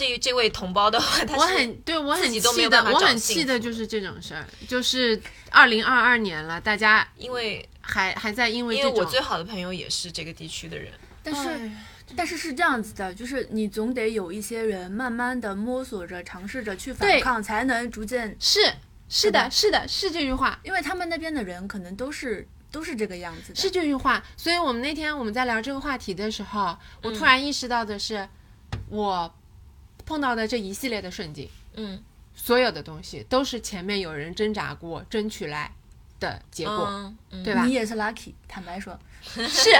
[0.00, 5.20] 这这位同胞的话，他我很对我很气的，我很气的就是这种事儿，就是
[5.50, 10.90] 二零二二年了，大家因为还还在因为这种因为我最好的朋友也是这个地区的人，
[11.22, 11.86] 但是哎
[12.16, 18.58] 但是是这样子的，就是你总得有一些人慢慢的摸索着、尝试着去反抗，才能逐渐，是
[19.08, 23.54] 是的，是的，是这句话，因为他们那边的人可能都是都是这个样子的。
[23.54, 24.22] 是这句话。
[24.36, 28.28] 所以我们那天我们在聊这个话题的时候，我突然意识到的是，
[28.88, 29.32] 我
[30.10, 32.02] 碰到的这一系列的顺境，嗯，
[32.34, 35.72] 所有的东西都是前面有人挣扎过、争取来
[36.18, 37.44] 的结果，嗯嗯。
[37.44, 37.64] 对吧？
[37.64, 37.72] 你？
[37.72, 39.70] 也是 lucky，坦白说， 是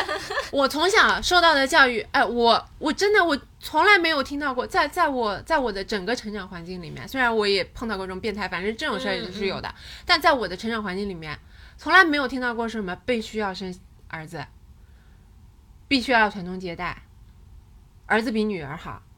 [0.53, 9.75] 我从小受到的教育，哎，我我真的我从来没有听到过，在在我在我的整个成长环境里面，虽然我也碰到过这种变态，反正这种事儿也是有的，
[10.07, 11.37] 但在我的成长环境里面，
[11.77, 13.75] 从来没有听到过什么必须要生
[14.07, 14.47] 儿子，
[15.89, 17.03] 必须要传宗接代，
[18.07, 19.10] 儿子比女儿好，呃，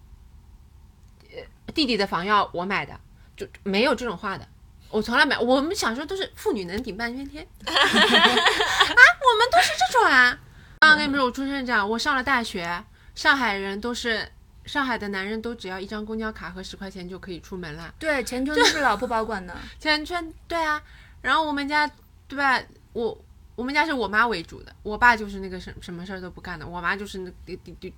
[1.75, 2.99] 弟弟的房要我买的，
[3.37, 4.47] 就没有这种话的。
[4.91, 10.39] 我从来没，我们小时候都是妇女能顶半边天， 啊，我们都是这种啊。
[10.81, 14.29] 刚刚跟你们说，我出生这样，我上了大学，上海人都是
[14.66, 17.95] 上海的男人都只要一张公交卡和十块钱就可以出门了。
[17.99, 19.57] 对，钱全都是老婆保管的。
[19.81, 20.83] 钱圈对啊，
[21.23, 21.91] 然后我们家
[22.29, 22.61] 对吧？
[22.93, 23.18] 我
[23.55, 27.93] 我们家是我妈为主的，我爸就是那个什什么事儿都不干的，我妈就是那绝绝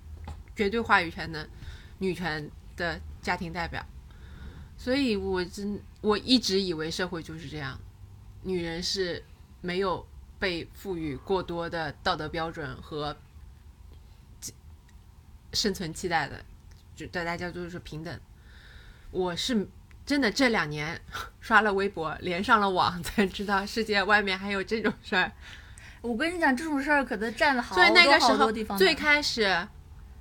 [0.55, 1.45] 绝对话语权的
[1.97, 3.83] 女权的家庭代表，
[4.77, 7.75] 所以我真我一直以为社会就是这样，
[8.43, 9.23] 女人是
[9.61, 10.05] 没有
[10.37, 13.17] 被赋予过多的道德标准和
[15.53, 16.45] 生存期待的，
[16.95, 18.19] 就对大家都是平等。
[19.09, 19.67] 我是
[20.05, 21.01] 真的这两年
[21.41, 25.31] 刷了微博，连上了网，才知道世界外面还有这种事儿。
[26.01, 28.77] 我跟你讲，这种事儿可能占了好多好多地方。
[28.77, 29.67] 最开始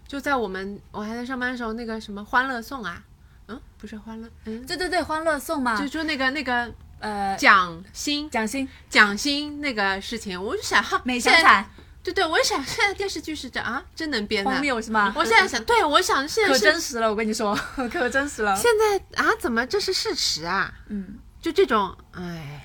[0.07, 3.03] 就在我们我还在上班的时候，那个什么《欢乐颂》啊，
[3.49, 11.71] 嗯，不是欢乐，嗯，对对对，欢乐颂嘛就，就那个那个呃，蒋欣蒋欣、蒋欣那个事情，我就想哈，美现在祥惨，
[12.03, 14.61] 对对，我就想现在电视剧是这啊，真能编荒的。
[14.61, 15.13] 谬是吗？
[15.17, 17.55] 我现在想，对我想现在可真实了，我跟你说，
[17.93, 18.55] 可真实了。
[18.57, 20.73] 现在啊，怎么这是事实啊？
[20.89, 22.63] 嗯，就这种，哎，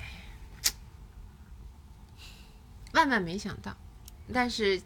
[2.92, 3.76] 万万没想到。
[4.32, 4.80] 但是，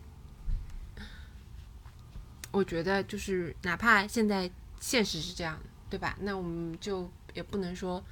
[2.55, 4.49] 我觉得就是哪怕现在
[4.81, 5.59] 现实是这样，
[5.91, 6.17] 对吧？
[6.21, 8.03] 那我们就也不能说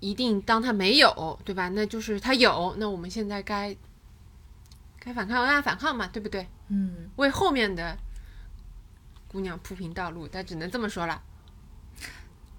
[0.00, 1.70] 一定当他没有，对吧？
[1.70, 3.74] 那就是他有，那我们现在该
[4.98, 6.46] 该反抗，那反抗嘛，对不对？
[6.68, 7.96] 嗯，为后面的
[9.28, 11.22] 姑娘铺平道路，但只能这么说了。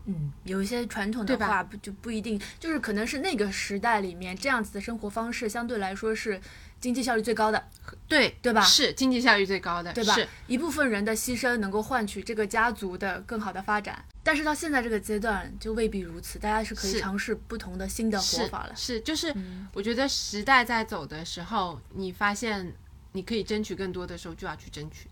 [0.06, 6.40] 嗯，有一些传统的话不就不一定，就是可能是那个时代里面这样子的生活方式相对来说是
[6.80, 7.64] 经济效率最高的，
[8.08, 8.62] 对对吧？
[8.62, 10.14] 是经济效率最高的，对吧？
[10.16, 10.28] 是？
[10.48, 18.74] 一部分人的牺牲能够换取这个家族的更好的发展，但是到现在这个阶段就未必如此，大家是可以尝试不同的新的活法了。
[18.76, 19.68] 是，就是嗯。
[19.74, 22.74] 我觉得时代在走的时候，你发现
[23.12, 25.08] 你可以争取更多的时候，就要去争取。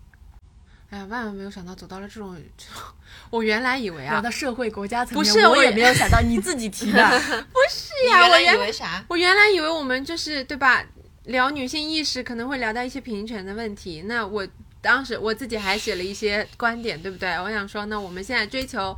[0.90, 2.82] 哎呀，万万没有想到走到了这种，这种
[3.30, 7.02] 我原来以为啊，聊到社会国家层面，不是我我也没有想到你自己提的。
[7.52, 9.04] 不是呀我原原来以为啥？
[9.08, 10.84] 我原来以为我们就是对吧，
[11.24, 14.02] 聊女性意识可能会聊到一些平权的问题。
[14.06, 14.46] 那我
[14.80, 17.30] 当时我自己还写了一些观点，对不对？
[17.40, 18.96] 我想说，那我们现在追求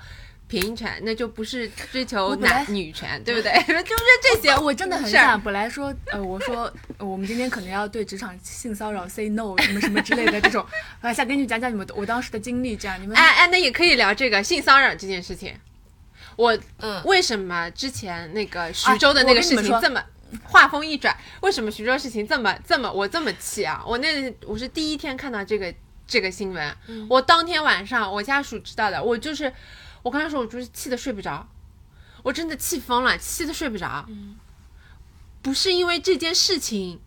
[0.53, 3.51] 平权，那就不是追求男女权，对不对？
[3.83, 4.55] 就是这些。
[4.59, 10.65] 我真的很想，本来说，呃，我说、呃我们今天可能要对职场性骚扰 say no 什么什么之类的这种，
[11.01, 15.55] 呃， 想跟你讲讲你们我当时的经历，这样你们哎哎，那也可以聊这个性骚扰这件事情。
[16.37, 20.05] 我嗯，为什么之前那个徐州的那个事情这么
[20.45, 21.17] 话锋一转？
[21.41, 23.83] 为什么徐州事情这么这么我这么气啊？
[23.87, 25.75] 我那我是第一天看到这个
[26.07, 26.77] 这个新闻，
[27.09, 29.51] 我当天晚上我家属知道的，我就是
[30.03, 31.49] 我刚才说我就是气得睡不着，
[32.23, 34.07] 我真的气疯了，气得睡不着。
[35.41, 37.01] 不是因为这件事情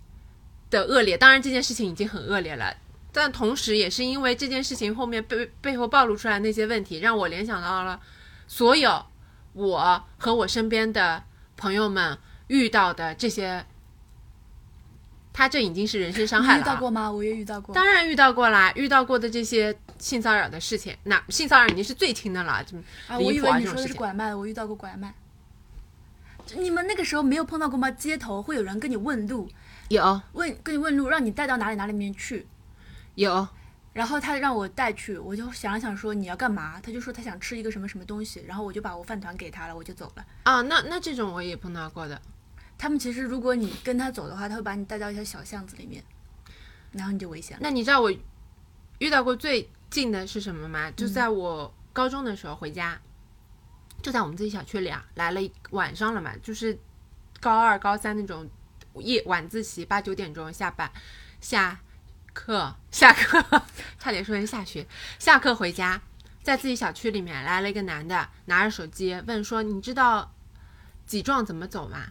[0.69, 2.75] 的恶劣，当然这件事情已经很恶劣了。
[3.13, 7.97] 但同时，也是因为这件事情后面背背后暴露出来那些问题，让我联想到了
[8.45, 9.05] 所有
[9.53, 11.23] 我和我身边的
[11.55, 12.17] 朋友们
[12.47, 13.65] 遇到的这些，
[15.31, 16.61] 他这已经是人身伤害了啊。
[16.61, 17.09] 遇到过吗？
[17.09, 17.73] 我也遇到过。
[17.73, 19.73] 当然遇到过啦，遇到过的这些
[20.05, 22.77] 性骚扰的事情，那性骚扰已经是最轻的了，就
[23.07, 23.87] 啊，离我以为你说的。
[23.87, 25.11] 是拐卖，我遇到过拐卖。
[26.45, 27.89] 就你们那个时候没有碰到过吗？
[27.89, 29.49] 街头会有人跟你问路，
[29.89, 32.45] 有问跟你问路，让你带到哪里哪里面去。
[33.15, 33.47] 有，
[33.93, 36.79] 然后他让我带去，我就想了想说你要干嘛？
[36.81, 40.25] 他就说他想吃一个什么什么东西，然后我就把我饭团给他了，我就走了。
[40.43, 42.21] 啊，那那这种我也碰到过的。
[42.77, 46.03] 他们其实如果你跟他走的话，他会把你带到一条小巷子里面，
[46.91, 47.61] 然后你就危险了。
[47.63, 48.13] 那你知道我
[48.99, 50.91] 遇到过最近的是什么吗？
[50.91, 52.99] 就在我高中的时候回家，
[54.01, 56.77] 就在我们自己小区里啊，来了一晚上了嘛，就是
[57.39, 58.49] 高二、高三那种
[58.95, 60.91] 夜晚自习，八九点钟下班
[61.39, 61.79] 下
[62.33, 63.41] 课下课，
[63.97, 64.85] 差点说成下学，
[65.17, 66.01] 下课回家，
[66.43, 70.29] 在自己小区里面来了一个男的，拿着手机问说：“你知道
[71.05, 72.07] 几幢怎么走吗？”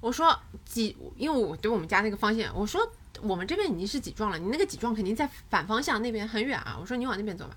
[0.00, 2.92] 我说几，因为我对我们家那个方向，我说
[3.28, 6.76] 我们这边已经是几幢了，你那个几幢肯定在反方向那边很远啊。
[6.80, 7.56] 我说你往那边走吧。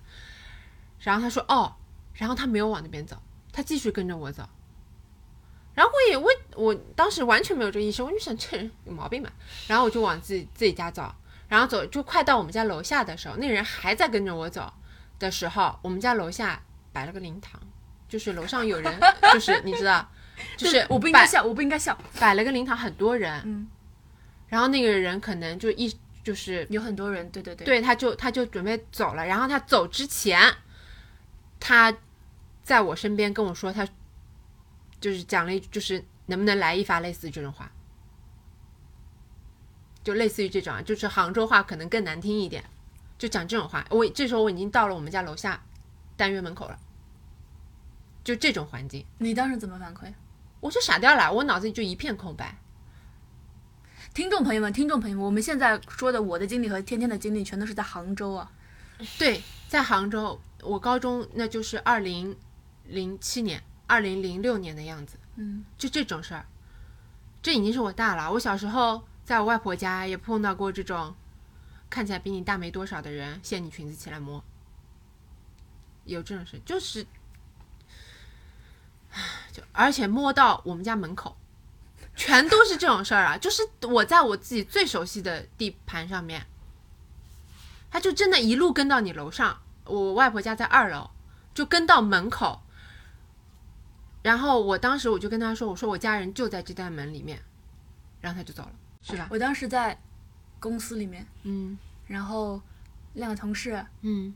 [0.99, 1.73] 然后他说哦，
[2.13, 3.15] 然后他没有往那边走，
[3.51, 4.47] 他继续跟着我走。
[5.73, 9.31] 然后我也我我当时完全没有这个意识，我就想这人有毛病吧。
[9.67, 11.13] 然后我就往自己自己家走，
[11.47, 14.73] 然后走就快到我们家楼下的时候，那人还在跟着我走
[15.19, 16.61] 的时候，我们家楼下
[16.91, 17.61] 摆了个灵堂，
[18.09, 18.99] 就是楼上有人，
[19.33, 20.07] 就是你知道。
[20.55, 21.97] 就是我不应该笑，我不应该笑。
[22.19, 23.67] 摆了个灵堂，很多人，嗯，
[24.47, 25.93] 然后那个人可能就一
[26.23, 30.39] 就是有很多人，对对对，对，他就他就准备走了，然后他走之前，
[31.59, 31.95] 他
[32.63, 33.87] 在我身边跟我说，他
[34.99, 37.71] 就是讲了一句，就是能不能来一发类似于这种话，
[40.03, 42.63] 就类似于这种啊，就是杭州话可能更难听一点，
[43.17, 43.85] 就讲这种话。
[43.89, 45.61] 我这时候我已经到了我们家楼下
[46.15, 46.79] 单元门口了，
[48.23, 50.13] 就这种环境，你当时怎么反馈？
[50.59, 52.57] 我就傻掉了，我脑子里就一片空白。
[54.17, 58.51] 听众朋友们，听众朋友们，我们现在说的我的经历和天天的经历，全都是在杭州啊。
[59.19, 62.35] 对，在杭州，我高中那就是二零
[62.85, 65.19] 零七年、二零零六年的样子。
[65.35, 66.47] 嗯，就这种事儿，
[67.43, 68.33] 这已经是我大了。
[68.33, 71.13] 我小时候在我外婆家也碰到过这种
[71.87, 74.43] 看起来比你大没多少的人掀你裙子起来摸，
[76.05, 77.05] 有这种事，就是，
[79.53, 81.36] 就而且摸到我们家门口，
[82.17, 83.37] 全都是这种事儿啊！
[83.37, 86.45] 就是我在我自己最熟悉的地盘上面，
[87.91, 89.61] 他就真的一路跟到你楼上。
[89.85, 91.11] 我外婆家在二楼，
[91.53, 92.61] 就跟到门口。
[94.23, 97.41] 然后我当时我就跟他说：“我说我家人就在这扇门里面。”
[98.19, 99.27] 然后他就走了，是吧？
[99.31, 99.97] 我当时在
[100.59, 102.59] 公司里面，嗯然后
[103.13, 104.33] 两个同事嗯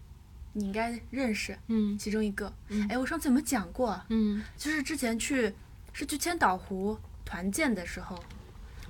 [0.54, 2.54] 你应该认识，嗯其中一个。
[2.70, 4.06] 嗯哎，我上次有没有讲过啊？
[4.10, 5.54] 嗯，就是之前去
[5.92, 6.98] 是去千岛湖
[7.32, 8.22] 团建的时候，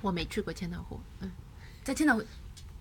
[0.01, 0.99] 我没去过千岛湖。
[1.19, 1.29] 嗯。
[1.83, 2.23] 在千岛湖，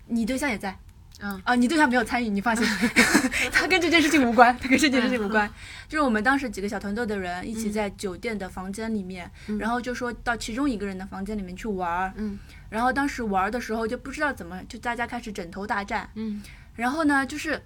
[0.07, 0.75] 你对象也在。
[1.21, 1.39] 嗯。
[1.45, 2.67] 啊，你对象没有参与，你放心，
[3.53, 5.47] 他跟这件事情无关，他跟这件事情无关。
[5.87, 12.39] 就是我们当时几个小团队的人一起在酒店的房间里面，然后就说到其中一个人的房间里面去玩儿，嗯。
[12.71, 16.43] 然后当时玩儿的时候就不知道怎么，就大家开始枕头大战，嗯。
[16.75, 17.63] 然后呢，就是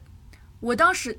[0.59, 1.16] 我当时，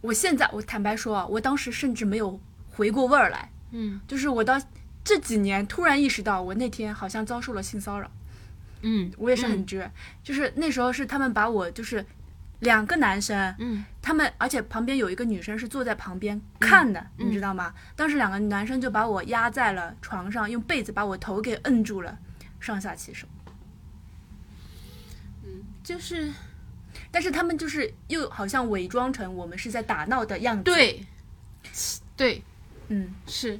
[0.00, 2.40] 我现在我坦白说啊，我当时甚至没有
[2.70, 4.00] 回过味儿来，嗯。
[4.08, 4.60] 就是我到
[5.04, 8.10] 这几年突然意识到，我那天好像遭受了性骚扰。
[8.82, 9.90] 嗯我也是很绝，
[10.24, 12.04] 就是那时候是他们把我就是
[12.60, 13.84] 两个男生，嗯。
[14.00, 17.28] 他们而且旁边有一个女生是坐在旁边看的，嗯。
[17.28, 17.72] 你知道吗？
[17.94, 22.18] 当时两个男生就把我压在了床上，用被子把我头给摁住了，
[22.58, 23.26] 上下其手。
[25.44, 26.32] 嗯，就是
[27.10, 31.06] 但是他们就是又好像伪装成我们是在打闹的样子。，对。
[32.16, 32.42] 对
[32.88, 33.58] 嗯，是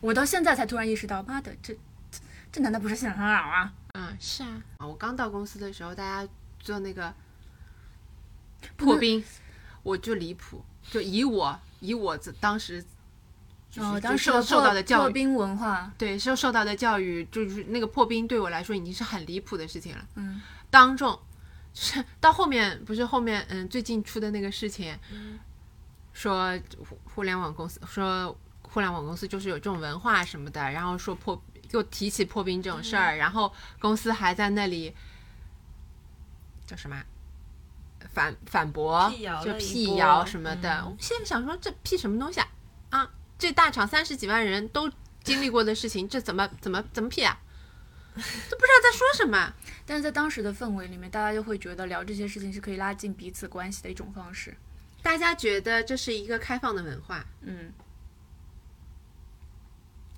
[0.00, 1.74] 我到现在才突然意识到，妈的，这
[2.10, 2.18] 这
[2.52, 3.72] 这难道不是性骚扰啊？
[3.92, 4.86] 嗯是啊啊！
[4.86, 6.30] 我刚到公司的时候，大家
[6.60, 7.12] 做那个
[8.76, 9.22] 破冰，
[9.82, 12.80] 我就离谱，就以我以我这当时
[13.68, 20.06] 就是哦，当时受受到的教育，破冰文化，对受受到的教育，就是那个破冰对我来说已经是很离谱的事情了。
[20.14, 20.40] 嗯，
[20.70, 21.18] 当众，
[21.74, 24.96] 就是到后面不是后面嗯最近出的那个事情，
[26.12, 28.36] 说互互联网公司说
[28.72, 31.40] 互联网公司就是有这种文化什么的，然后说破
[31.72, 34.94] 又提起破冰这种事儿，然后公司还在那里
[36.66, 37.04] 叫什么啊
[38.12, 40.80] 反反驳辟，就辟谣什么的。
[40.80, 42.48] 嗯我现在想说这辟什么东西啊？
[42.90, 44.90] 啊，这大厂三十几万人都
[45.22, 47.38] 经历过的事情，这怎么怎么怎么辟啊？
[48.14, 49.52] 都不知道在说什么。
[49.86, 54.56] 但是在当时的氛围里面，大家就会觉得聊这些事情是可以拉近彼此关系的一种方式。
[55.02, 57.72] 大家觉得这是一个开放的文化，嗯，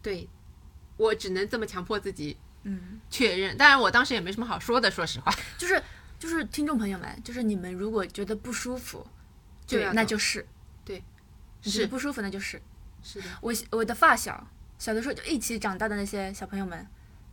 [0.03, 0.29] 对
[0.97, 3.57] 我只能这么强迫自己嗯，确认。
[3.57, 5.33] 当然，我当时也没什么好说的，说实话。
[5.57, 5.83] 就是
[6.19, 9.07] 就是听众朋友们，就是你们如果觉得不舒服，
[9.67, 10.19] 对那就。
[10.19, 10.47] 是
[10.85, 11.03] 对，
[11.63, 12.61] 是不舒服，那就是
[13.03, 14.49] 是的，我我的发小，
[14.79, 16.87] 小的时候就一起长大的那些小朋友们，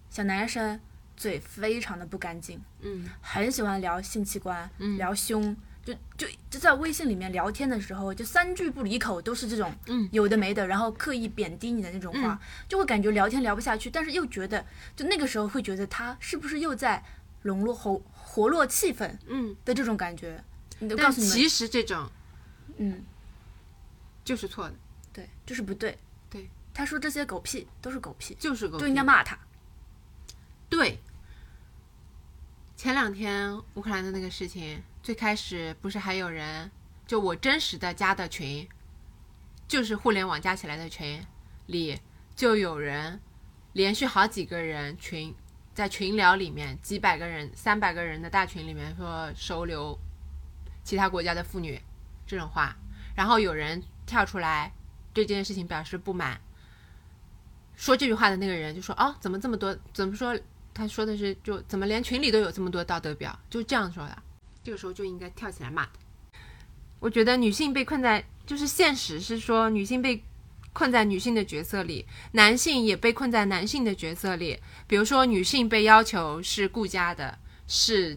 [0.10, 0.80] 小男生
[1.18, 3.10] 嘴非常的不干净，嗯。
[3.22, 4.98] 很喜欢聊性器官，嗯。
[4.98, 5.56] 聊胸，
[5.86, 14.66] 就就就在微信里面聊天的时候，就三句不离口都是这种嗯有的没的，然后刻意贬低你的那种话，就会感觉聊天聊不下去，但是又觉得
[14.96, 17.04] 就那个时候会觉得他是不是又在
[17.44, 20.44] 笼络活活络气氛嗯，的这种感觉。
[20.98, 22.10] 但其实这种
[22.78, 23.04] 嗯，
[24.24, 24.76] 就是错的，
[25.12, 25.98] 对，就是不对。
[26.30, 29.38] 对，他说这些狗屁都是狗屁，就是狗屁就应该骂他。
[30.70, 31.00] 对，
[32.78, 36.70] 前两天乌克兰的那个事情，最开始不是还有人，
[37.08, 38.70] 就我真实的加的群，
[39.68, 41.26] 就是互联网加起来的群
[41.66, 42.00] 里，
[42.36, 43.20] 就有人
[43.74, 45.34] 连续好几个人群
[45.74, 49.98] 在群聊里面，几百个人、三百个人的大群里面说收留
[50.84, 51.82] 其他国家的妇女
[52.28, 52.76] 这种话，
[53.16, 54.72] 然后有人跳出来
[55.12, 56.40] 对这件事情表示不满。
[57.76, 59.76] 说这句话的那个人就说：“哦，怎么这么多？
[59.92, 60.40] 怎么说？
[60.72, 63.40] 他说的是就怎么连群里都有这么多道德表？
[63.50, 64.24] 就这样说的。
[64.70, 65.94] 这个时候就应该跳起来骂他。
[67.00, 70.24] 我觉得女性被困在，就是现实是说女性被
[70.74, 74.60] 困在女性的角色里，男性也被困在男性的角色里。
[74.86, 78.16] 比如说，女性被要求是顾家的，是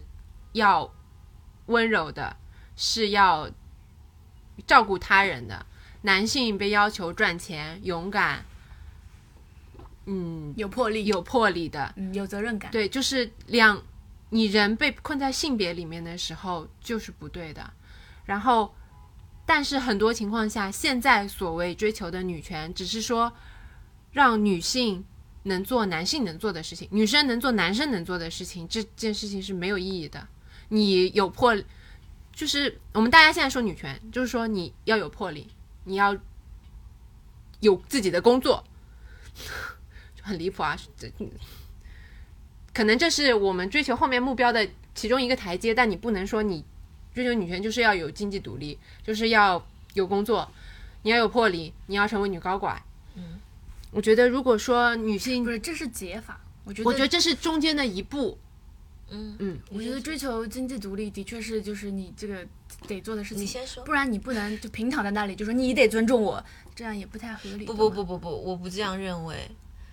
[0.51, 0.93] 要
[1.65, 2.37] 温柔的，
[2.75, 3.49] 是要
[4.67, 5.65] 照顾他人的；
[6.03, 8.45] 男性被要求赚钱、勇敢，
[10.05, 11.91] 嗯，有魄力，有魄力的。
[11.95, 12.69] 嗯有责任感。
[12.69, 13.81] 对，就是两，
[14.33, 17.71] 你人被困在性别里面的时候就是不对的。
[18.25, 18.73] 然后，
[19.45, 23.31] 但是很多情况下，现在所谓追求的女权，只是说
[24.11, 25.05] 让女性
[25.43, 30.27] 能做男性能做的事情，女生能做男生能做的事情，这件事情是没有意义的。
[30.69, 31.55] 你有魄，
[32.33, 35.47] 就是我们大家现在说女权，就是说你要有魄力，
[35.83, 36.17] 你要
[37.59, 38.63] 有自己的工作，
[40.17, 40.75] 就很离谱啊！
[40.97, 41.07] 这
[42.73, 46.63] 可能这是我们追求后面目标的其中一个台阶，但你不能说你
[47.13, 49.63] 追求女权就是要有经济独立，就是要
[49.93, 50.51] 有工作，
[51.03, 52.81] 你要有魄力，你要成为女高管。
[53.15, 53.39] 嗯，
[53.91, 56.39] 我觉得如果说女性不，是，这是解法。
[56.65, 58.37] 我觉得，我觉得这是中间的一步。
[59.09, 62.43] 嗯嗯，我觉得追求经济独立的确是就是你这个
[62.87, 63.91] 得做的事情，你先说不。
[63.91, 66.43] 然你不能就平躺在那里就说你得尊重我，
[66.73, 67.65] 这样也不太合理。
[67.65, 69.35] 不不不不不，我不这样认为。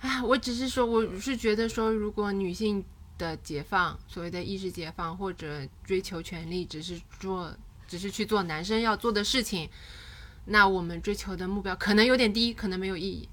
[0.01, 2.85] 哎，我只是说，我是觉得说，如果女性
[3.19, 7.55] 的解放，所谓的意识解放或者追求权利，只是做，
[7.87, 9.69] 只是去做男生要做的事情，
[10.47, 13.29] 那我们追求的目标可能有点低，可能没有意义。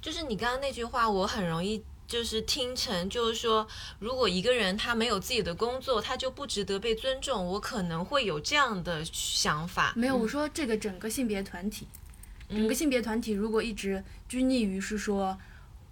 [0.00, 3.66] 就是你刚刚那句话，我很容易就是听成就是说，
[3.98, 7.44] 如果一个人他没有自己的工作，他就不值得被尊重。
[7.44, 9.92] 我可能会有这样的想法。
[9.96, 11.88] 没有，我说这个整个性别团体，
[12.48, 15.36] 整嗯个性别团体如果一直拘泥于是说，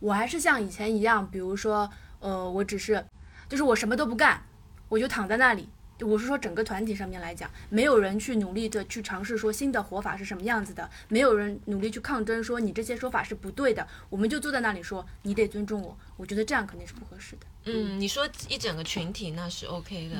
[0.04, 1.90] 我还是像以前一样，比如说，
[2.20, 3.02] 呃，我只是，
[3.48, 4.42] 就是我什么都不干，
[4.90, 5.66] 我就躺在那里。
[6.00, 15.96] 我是说整个团体上面来讲，没有人去努力的去尝试说新的活法是什么样子的，没有人努力去抗争说你这些说法是不对的，我们就坐在那里说你得尊重我。
[16.18, 17.46] 我觉得这样肯定是不合适的。
[17.64, 20.16] 嗯，你说一整个群体那是 OK 的。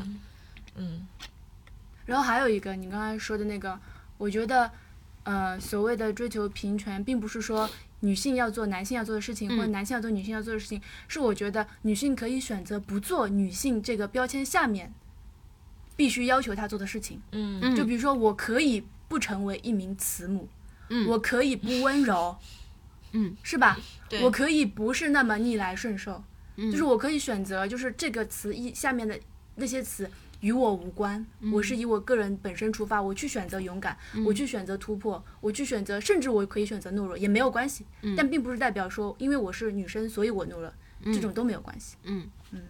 [0.77, 1.07] 嗯
[2.07, 3.79] 然后还有一个你刚才说的那个，
[4.17, 4.71] 我觉得，
[5.25, 7.69] 呃，所谓的追求平权，并不是说
[8.05, 14.93] 女性要做男性要做的事情，或者男性要做女性要做的事情，是我觉得女性可以选择不做女性这个标签下面
[15.97, 17.21] 必须要求她做的事情。
[17.33, 17.61] 嗯。
[17.63, 17.75] 嗯。
[17.75, 20.49] 就比如说，我可以不成为一名慈母，
[20.91, 21.09] 嗯。
[21.09, 22.37] 我可以不温柔，
[23.13, 23.79] 嗯，是吧？
[24.09, 24.23] 对。
[24.23, 26.23] 我可以不是那么逆来顺受，
[26.57, 26.71] 嗯。
[26.71, 29.19] 就是我可以选择，就是这个词一下面的
[29.55, 30.11] 那些词
[30.45, 37.87] 与我无关，我是以我个人本身出发，我去选择勇敢，我去选择突破，我去选择，甚至我可以选择懦弱，也没有关系。
[38.15, 40.71] 但并不是代表说，因为我是女生，所以我懦弱，
[41.05, 41.97] 这种都没有关系。
[42.03, 42.61] 嗯嗯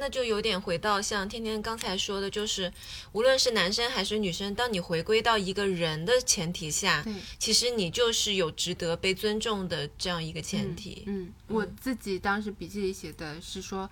[0.00, 2.72] 那就有点回到像天天刚才说的，就是
[3.12, 7.04] 无论是男生还是女生，当你回归到一个人的前提下，
[7.38, 11.02] 其实你就是有值得被尊重的这样一个前提。
[11.06, 13.90] 嗯，我自己当时笔记里写的是说，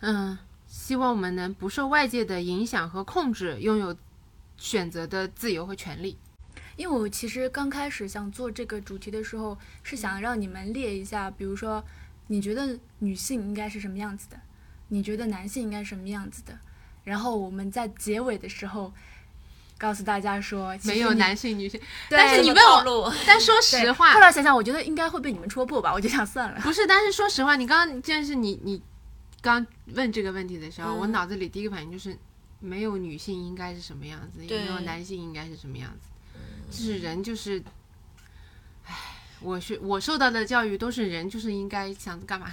[0.00, 0.38] 嗯，
[0.78, 3.96] 希望我们能不受外界的影响和控制，拥有
[4.58, 6.18] 选择的自由和权利。
[6.76, 11.82] 因为我其实刚开始想做这个主题的时候，是想让你们列一下，比如说，
[12.26, 14.38] 你觉得女性应该是什么样子的，
[14.88, 16.56] 你觉得男性应该是什么样子的，
[17.04, 18.92] 然后我们在结尾的时候
[19.78, 26.60] 告诉大家说，没有男性女性，但是你这问我，但说实话后，来想想，我觉得应该会被你们戳破吧，我就想算了。
[26.60, 28.80] 不是，但是说实话，你刚刚既然是你你
[29.46, 30.98] 刚问这个问题的时候，嗯。
[30.98, 32.18] 我脑子里第一个反应就是，
[32.58, 37.62] 没有女性应该是什么样子，也没有男性应该是什么样子，就是人就是，
[38.84, 38.94] 唉，
[39.40, 42.52] 我是我受到的教育都是人就是应该想干嘛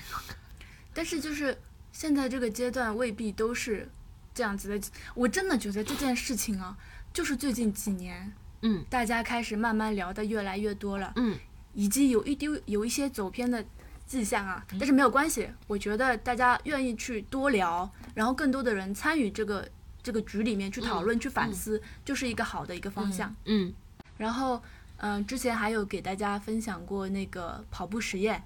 [0.94, 1.58] 但是就是
[1.92, 3.90] 现在这个阶段未必都是
[4.32, 4.90] 这样子的。
[5.16, 6.78] 我真的觉得这件事情啊，
[7.12, 8.32] 就是最近几年，
[8.62, 8.86] 嗯。
[8.88, 11.36] 大家开始慢慢聊的越来越多了，嗯。
[11.74, 13.66] 以及有一丢有一些走偏的
[14.06, 19.68] 迹象啊，但是没有关系，我觉得大家愿意去多聊，然后更多的人参与这个
[20.02, 23.34] 这个局里面去讨论、去反思，就是一个好的一个方向。
[23.46, 23.74] 嗯
[24.18, 24.62] 然后，
[24.98, 28.44] 嗯、之前还有给大家分享过那个跑步实验，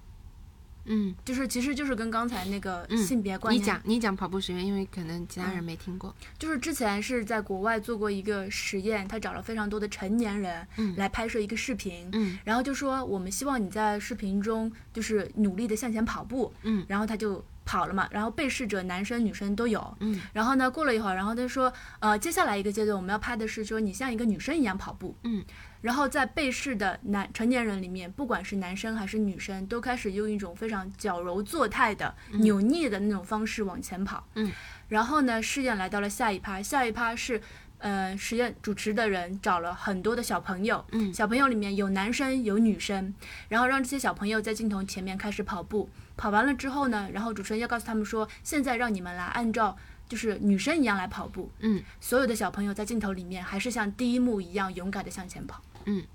[0.88, 6.14] 嗯，就是其实就是跟刚才那个嗯性别观念，你讲你讲跑步实验，因为可能其他人没听过。
[6.38, 10.94] 就是之前是在国外做过一个实验，他找了非常多的成年人嗯。
[10.96, 12.38] 来拍摄一个视频，嗯。
[12.44, 16.84] 然后就说我们希望你在视频中就是努力的向前跑步，嗯。
[16.88, 20.20] 然后他就跑了嘛，然后被试者男生女生都有，嗯。
[20.32, 25.44] 然后呢过了一会儿，然后他说呃接下来一个阶段我们要拍的是说你像一个女生一样跑步，嗯，
[25.80, 34.50] 然后在被试的男成年人里面，不管是男生还是女生，都开始用一种非常矫揉作态的、扭捏的那种方式往前跑，嗯，
[34.88, 37.40] 然后呢试验来到了下一趴，下一趴是。
[37.80, 43.14] 呃，实验主持的人找了很多的小朋友，嗯小朋友里面有男生有女生，
[43.48, 45.88] 然后让这些小朋友在镜头前面开始跑步。
[46.16, 49.76] 跑完了之后呢，然后主持人要告诉他们说，现在让你们来按照
[50.08, 51.52] 就是女生一样来跑步。
[51.60, 55.62] 嗯，所有的小朋友在镜头里面还是像第一幕一样勇敢的向前跑。
[55.88, 56.06] 嗯，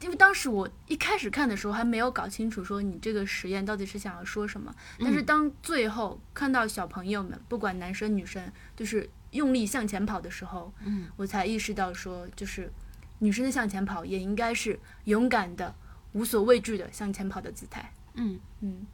[0.00, 12.72] 因为当时我一开始看的时候还没有搞清楚说你这个实验到底是想要说什么，但是当最后看到小朋友们不管男生女生就是用力向前跑的时候，嗯，我才意识到说就是
[13.20, 15.74] 女生的向前跑也应该是勇敢的、
[16.12, 17.92] 无所畏惧的向前跑的姿态。
[18.14, 18.38] 嗯。
[18.60, 18.86] 嗯。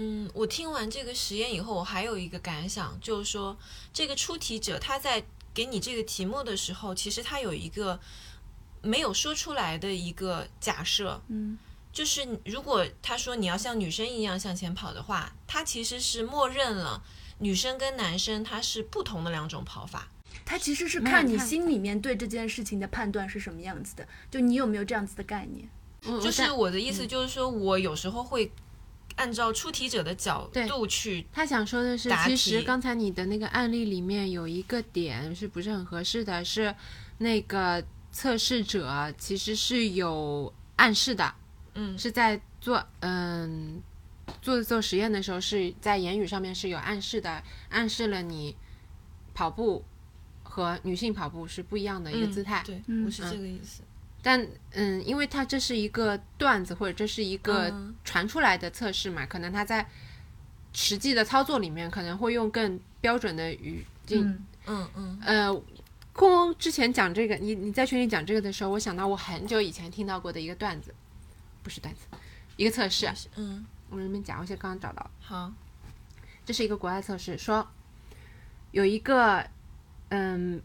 [0.00, 3.58] 嗯，我听完这个实验以后，我还有一个感想，就是说，
[3.92, 7.98] 这个出题者他在给你这个题目的时候，其实他有一个
[8.82, 11.58] 没有说出来的一个假设，嗯
[11.92, 17.02] 就是如果他说你要像女生一样向前跑的话，他其实是默认了
[17.38, 20.08] 女生跟男生他是不同的两种跑法。
[20.44, 25.68] 他其实是看你心里面对这件事情的判断是什么样子的，就你有没有这样子的概念？
[26.06, 28.50] 我就是我的意嗯思，就是说我有时候会
[29.16, 36.42] 按照出题者的角度去，他想说的是，其实刚才你的那个案例里面有一个点是不是很合适的？
[36.44, 36.74] 是
[37.18, 41.34] 那个测试者其实是有暗示的，
[41.74, 41.96] 嗯。
[41.98, 43.82] 是在做嗯
[44.42, 48.56] 做做实验的时候是在言语上面是有暗示的，暗示了你
[49.34, 49.84] 跑步
[50.42, 52.62] 和女性跑步是不一样的一个嗯姿态。
[52.66, 53.04] 对，嗯。
[53.06, 53.82] 我是这个意思。
[54.20, 57.94] 但嗯，因为它这是一个段子或者这是一个嗯。
[58.04, 59.86] 传出来的测试嘛，可能他在
[60.72, 64.26] 实际的操作里面可能会用更标准的语境。
[64.26, 65.18] 嗯嗯嗯。
[65.24, 65.62] 呃，
[66.18, 70.92] 空空之前讲这个，你你在群里讲这个的时候，我想到我很久以前听到过的一个段子，
[71.62, 72.08] 不是段子，
[72.56, 73.08] 一个测试。
[73.36, 75.10] 嗯，我这边讲，我现在刚刚找到了。
[75.20, 75.52] 好，
[76.44, 77.64] 这是一个国外测试，说
[78.72, 79.46] 有一个
[80.08, 80.60] 嗯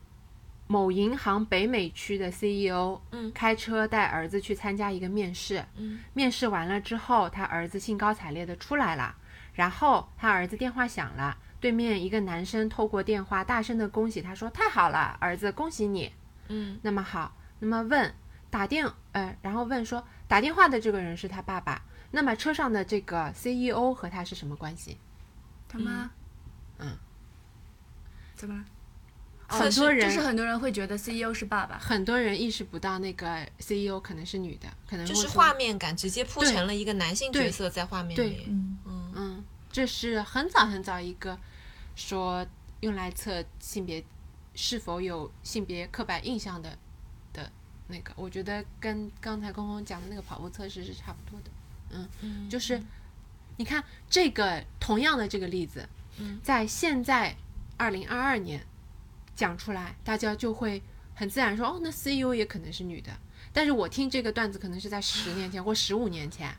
[0.66, 9.16] 某银行北美区的 CEO，嗯开车带儿子去参加一个面试，嗯面试完了之后，他儿子兴高采烈的出来了，
[9.54, 16.11] 然后他儿子电话响了，对面一个男生透过电话大声的恭喜他说：“太好了，儿子，恭喜你。”
[16.49, 18.14] 嗯那么好，那么问
[18.49, 24.97] 打电呃，然后问说打电话的这个人是他爸爸，那么车上的这个 CEO 和他是什么关系？
[25.70, 26.11] 他妈，
[26.80, 26.97] 嗯，
[28.36, 28.66] 怎么了？
[29.47, 38.47] 很多人就是很多人会觉得 CEO 是爸爸，很多人意识不到那个 CEO 可能是女的，可能就是画面感直接铺成了一个男性角色在画面对里。
[38.49, 41.39] 嗯嗯嗯，这是很早很早一个
[41.96, 42.46] 说
[42.82, 44.04] 用来测性别
[44.56, 46.78] 是否有性别刻板印象的
[47.32, 47.52] 的
[47.88, 51.52] 那个，我觉得跟刚才公公讲的那个跑步测试是差不多的。
[52.22, 52.82] 嗯，就是
[53.58, 55.88] 你看这个同样的这个例子，
[56.18, 57.36] 嗯在现在
[57.78, 58.66] 二零二二年
[59.36, 60.82] 讲出来，大家就会
[61.16, 63.12] 很自然说，哦，那 CEO 也可能是女的。
[63.52, 66.56] 但是我听这个段子可能是在十年前或十五年前，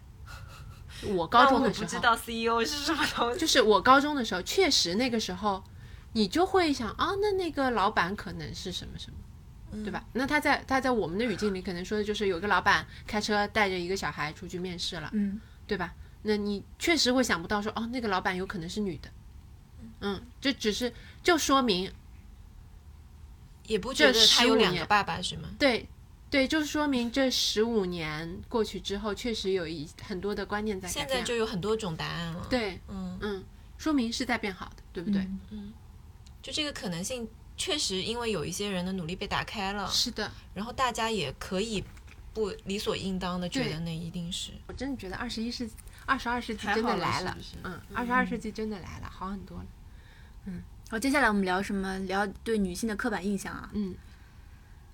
[1.06, 3.38] 我高中的时候，不知道 CEO 是什么东西。
[3.38, 5.62] 就是我高中的时候，确实那个时候，
[6.12, 10.04] 你就会想啊，那那个老板可能是什么什么，对吧？
[10.12, 15.94] 那他在他在我们的语境里，可能说的就是有个老板开车带着一个小孩出去面试了，嗯对吧？
[16.22, 19.10] 那你确实会想不到说，哦，那个老板有可能是女的，
[20.00, 20.92] 嗯，这只是
[21.22, 21.92] 就说明
[23.66, 25.48] 也不觉得他有两个爸爸是吗？
[25.58, 25.88] 对。
[26.34, 31.08] 对，就是说明这十五年过去之后，确实有一很多的观念在改变。
[31.08, 33.44] 现在就有很多种答案了。，对，嗯，嗯，
[33.78, 35.20] 说明是在变好的，对不对？
[35.52, 35.72] 嗯
[36.42, 41.84] 就这个可能性确实因为有一些人的努力被打开了，是的，然后大家也可以
[42.32, 44.50] 不理所应当的觉得那一定是。
[44.66, 45.74] 我真的觉得二十一世纪、
[46.04, 49.66] 二十二世纪真的来了，是是嗯，二十二世纪真的来了，好很多了。
[50.46, 50.60] 嗯
[50.90, 51.96] 好，接下来我们聊什么？
[52.00, 53.70] 聊对女性的刻板印象啊。
[53.72, 53.94] 嗯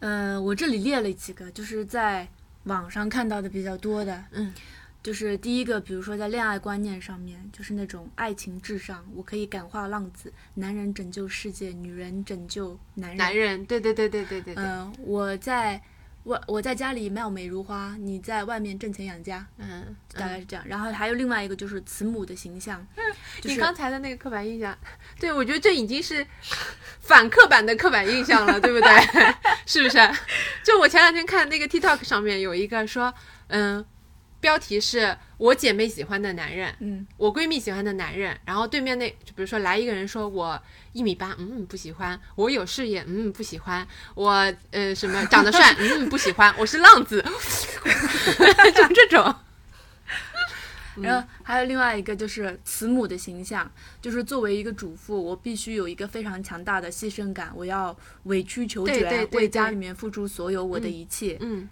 [0.00, 2.26] 呃，我这里列了几个，就是在
[2.64, 4.24] 网上看到的比较多的。
[4.32, 4.52] 嗯，
[5.02, 13.16] 就是第一个，比如说在恋爱观念上面，就是那种爱情至上，我可以感化浪子，男人拯救世界，女人拯救男人。
[13.18, 15.80] 男人，对对对对对对对，嗯、我在
[16.22, 20.62] 我我在家里貌美如花，你在外面挣钱养家，嗯，大概是这样。
[20.68, 22.86] 然后还有另外一个就是慈母的形象，
[23.40, 24.76] 就是你刚才的那个刻板印象，
[25.18, 26.26] 对我觉得这已经是
[27.00, 28.90] 反刻板的刻板印象了，对不对？
[29.64, 29.98] 是不是？
[30.62, 33.12] 就我前两天看那个 TikTok 上面有一个说，
[33.48, 33.84] 嗯，
[34.40, 40.60] 标题是我姐妹喜欢的男人，嗯，我闺蜜喜欢的男人，然后对面那就比如说来一个人说我
[40.92, 43.84] 一米八，嗯，不喜欢；我有事业，嗯，不喜欢；
[44.14, 47.22] 我呃什么长得帅，嗯，不喜欢；我是浪子，
[48.74, 49.34] 就这种。
[50.96, 53.70] 然后还有另外一个就是慈母的形象，
[54.02, 61.68] 就是作为一个主妇，我必须有一个非常强大的牺牲感，我要委曲求全，对对对为家里面付出所有我的一切，嗯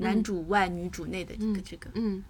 [0.00, 1.90] 男主外女主内的这个嗯这个。
[1.94, 2.24] 嗯，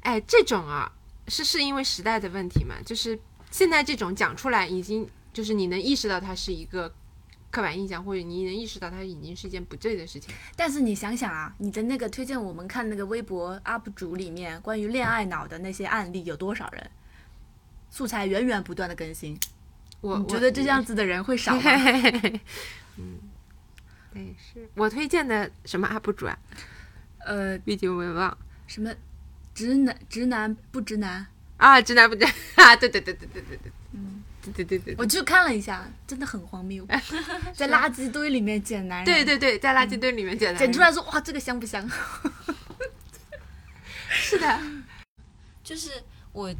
[0.00, 0.92] 哎，这种啊，
[1.28, 2.76] 是是因为时代的问题嘛？
[2.84, 3.18] 就是
[3.50, 6.92] 现在这种讲出来，已经就是你能意识到它是一个
[7.50, 10.34] 刻板印象，或者你能意识到它已经是一件不对的事情。
[10.56, 16.90] 但是你想想啊，你的那个推荐我们看那个微博 UP 主里面关于恋爱脑的那些案例有多少人？
[17.90, 19.34] 素材源源不断的更新，
[20.02, 21.62] 我觉得这样子的人会少吗？
[23.00, 23.18] 嗯，
[24.18, 26.36] 对，是我推荐的什么 UP 主啊？
[27.24, 28.92] 呃，毕竟我也忘什么
[29.54, 31.26] 直男直男不直男？
[31.56, 32.24] 啊，直男不直
[32.56, 32.74] 啊？
[32.76, 36.86] 对对对对对对对，嗯，对对对对我去看了一下，真的很荒谬，
[37.54, 41.88] 在垃圾堆里面捡男人，对对对，在垃圾堆里面捡男人，捡出来说哇，这个香不香？
[44.10, 44.60] 是的，
[45.62, 45.90] 就是
[46.32, 46.52] 我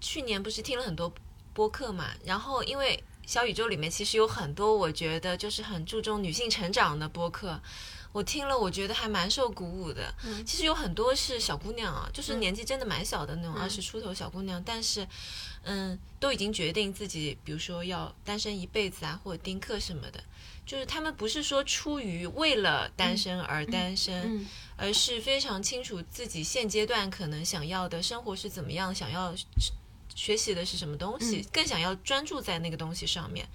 [0.00, 1.12] 去年不是听了很多
[1.54, 7.60] 播客嘛，然后因为小宇宙里面其实有很多我觉得就是很注重女性成长的播客，
[8.10, 10.12] 我听了我觉得还蛮受鼓舞的。
[10.44, 15.06] 其实有很多是小姑娘啊，就是年纪真的蛮小的那种二十出头小姑娘，但是
[15.62, 20.20] 嗯，都已经决定自己，比如说要单身一辈子啊，或者丁克什么的。
[20.66, 29.32] 就是他们不是说出于为了单身而单身，嗯而是非常清楚自己现阶段可能想要的生活是怎么样，想要
[30.20, 33.48] 学习的是什么东西，更想要专注在那个东西上面。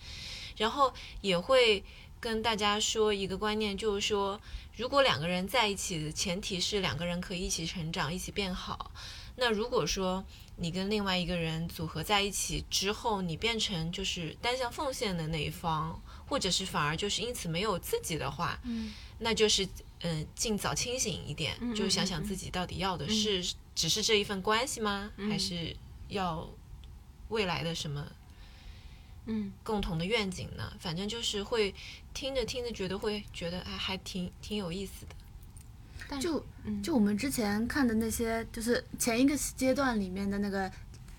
[0.57, 0.91] 然后
[1.21, 1.83] 也会
[2.19, 4.41] 跟大家说一个观念，就是说，
[4.75, 8.91] 如果两个人在一起的前提是两个人可以一起成长，一起变好。
[9.35, 19.63] 那如果说你跟另外一个人组合在一起之后，你变成就是单向奉献的那一方，或者是反而就是因此没有自己的话，嗯那就是
[20.01, 23.43] 嗯、呃尽早清醒一点，嗯就想想自己到底要的是、
[23.75, 25.11] 只是这一份关系吗？
[25.17, 25.75] 嗯还是
[26.09, 26.49] 要
[27.29, 28.05] 未来的什么
[29.25, 30.71] 嗯共同的愿景呢？
[30.79, 31.73] 反正就是会
[32.13, 35.15] 听着听着觉得会觉得哎还挺挺有意思的。
[36.07, 40.71] 但就嗯就我们之前看的那些，就是前一个阶段里面的那个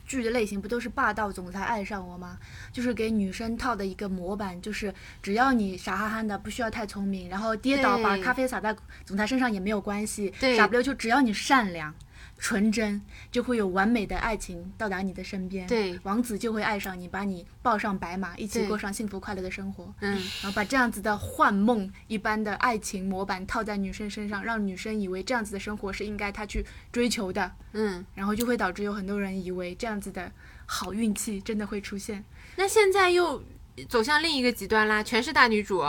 [0.07, 2.39] 剧的类型，不都是霸道总裁爱上我吗？
[2.72, 11.93] 就是给女生套的一个模板，就是只要你傻憨憨的，不需要太聪明，然后跌倒把咖啡洒在总裁身上也没有关系，对傻不溜秋，只要你善良。
[12.39, 15.99] 纯真就会有完美的爱情到达你的身边，对。
[16.03, 19.93] 王子就会爱上你，把你抱上白马，一起过上幸福快乐的生活。
[20.01, 20.12] 嗯。
[20.43, 30.30] 然后把这样子的幻梦一般的爱情模板套在女生身上，让女生以为这样子的生活是应该她去追求的，嗯，然后就会导致有很多人以为这样子的
[30.66, 32.22] 好运气真的会出现。
[32.57, 33.43] 那现在又
[33.89, 35.82] 走向另一个极端啦，全是大女主，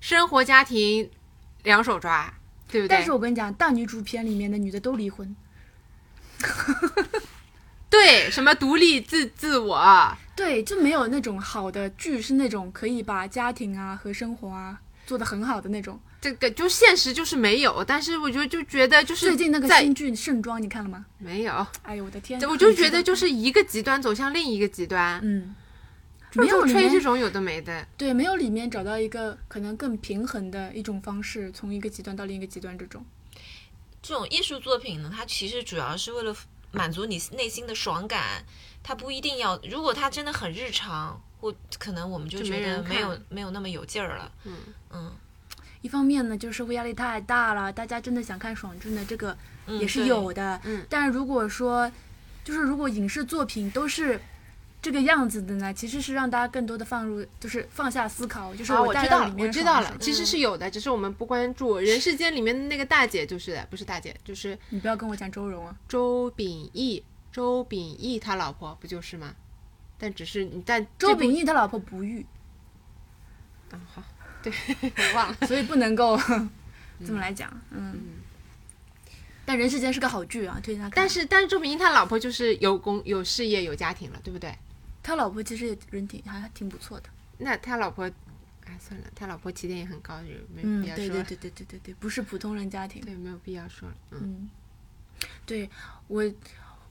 [0.00, 1.08] 生活家庭
[1.62, 2.34] 两手抓，
[2.68, 2.96] 对不对？
[2.96, 5.34] 但是我跟你讲，大女主片里面的女的都离婚，
[7.88, 16.00] 对什么独立自自我，对，就没有那种好的剧是那种可以把家庭啊和生活啊做得很好的那种。
[16.20, 17.84] 这个就现实就是没有。
[17.84, 21.04] 但是我就就觉得就是最近那个新剧《盛装》，你看了吗？
[21.18, 22.40] 没有，哎呦我的天！
[22.48, 25.54] 我就觉得就是一个极端走向另一个极端，嗯，
[26.34, 27.86] 没有吹这种有的没的。
[27.98, 33.04] 对，没有里面找到一个可能更平衡的一种方式，从一个极端到另一个极端这种。
[34.02, 36.34] 这种艺术作品呢，它其实主要是为了
[36.72, 38.44] 满足你内心的爽感，
[38.82, 39.56] 它不一定要。
[39.70, 44.32] 如果它真的很日常，或可能我们就就觉得没有没有那么有劲儿了。
[44.44, 44.56] 嗯
[44.90, 45.12] 嗯
[45.82, 49.36] 一方面呢，就是社会压力太大了，大家真的想看爽剧呢，这个
[49.66, 50.60] 嗯，也是有的。
[50.64, 51.90] 嗯但如果说，
[52.44, 54.20] 就是如果影视作品都是
[54.82, 61.78] 这个样子的呢，其实是让大家更多的放入，就是放下思考，就是啊，我知道了我知道了爽，其实是有的，只是我们不关注。
[61.78, 69.36] 人世间里面的那个大姐就是不是大姐，就是你不要跟我讲周蓉啊，周秉义，周秉义他老婆不就是吗？
[69.98, 72.26] 但只是你但周秉义他老婆不育，
[73.70, 74.02] 啊好，
[74.42, 75.36] 对我 忘了。
[75.46, 76.18] 所以不能够
[77.06, 77.48] 这么来讲。
[77.70, 77.94] 嗯，
[79.44, 80.92] 但人世间是个好剧啊，推荐他看。
[80.96, 84.52] 但是但是周秉义他老婆就是有工有事业有家庭了，对不对？
[85.02, 87.08] 他老婆其实也人挺还挺不错的。
[87.38, 88.04] 那他老婆，
[88.64, 91.24] 哎算了，他老婆起点也很高，就没有，必要说了。
[91.24, 93.02] 对对对对对对对，不是普通人家庭。
[93.02, 93.94] 对没有必要说了。
[94.12, 94.50] 嗯，嗯，
[95.44, 95.68] 对
[96.06, 96.24] 我，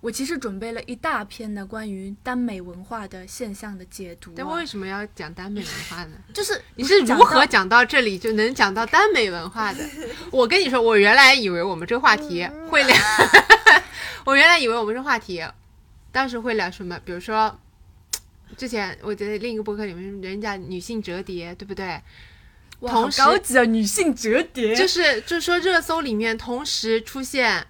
[0.02, 4.66] 我其实准备了一大篇的关于耽美文化的现象的解读、啊但为。
[4.66, 6.18] 什么要讲耽美文化呢？
[6.34, 9.88] 就是你是如何讲到这里就能讲到耽美文化的？
[10.32, 12.96] 我跟你说，我原来以为我们这个话题会聊，
[14.26, 15.42] 我原来以为我们这话题
[16.12, 17.00] 当时会聊什么？
[17.06, 17.58] 比如说，
[18.62, 22.00] 之前我觉得另一个博客里面，人家女性折叠，对不对？
[22.82, 24.76] 哇同高级啊，女性折叠。
[24.76, 27.66] 就是就是说热搜里面同时出现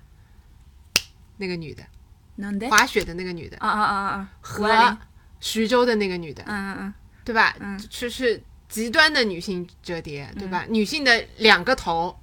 [1.38, 4.30] 那个女的，滑雪的那个女的啊啊啊啊！
[4.42, 4.98] 和
[5.40, 7.56] 徐州的那个女的，嗯嗯对吧？
[7.62, 10.66] 嗯就是极端的女性折叠，对吧？
[10.68, 12.20] 女性的两个头，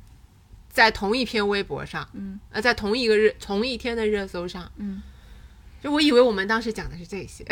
[0.68, 5.00] 在同一篇微博上，嗯呃，在同一个热同一天的热搜上，嗯
[5.82, 7.46] 就我以为我们当时讲的是这些。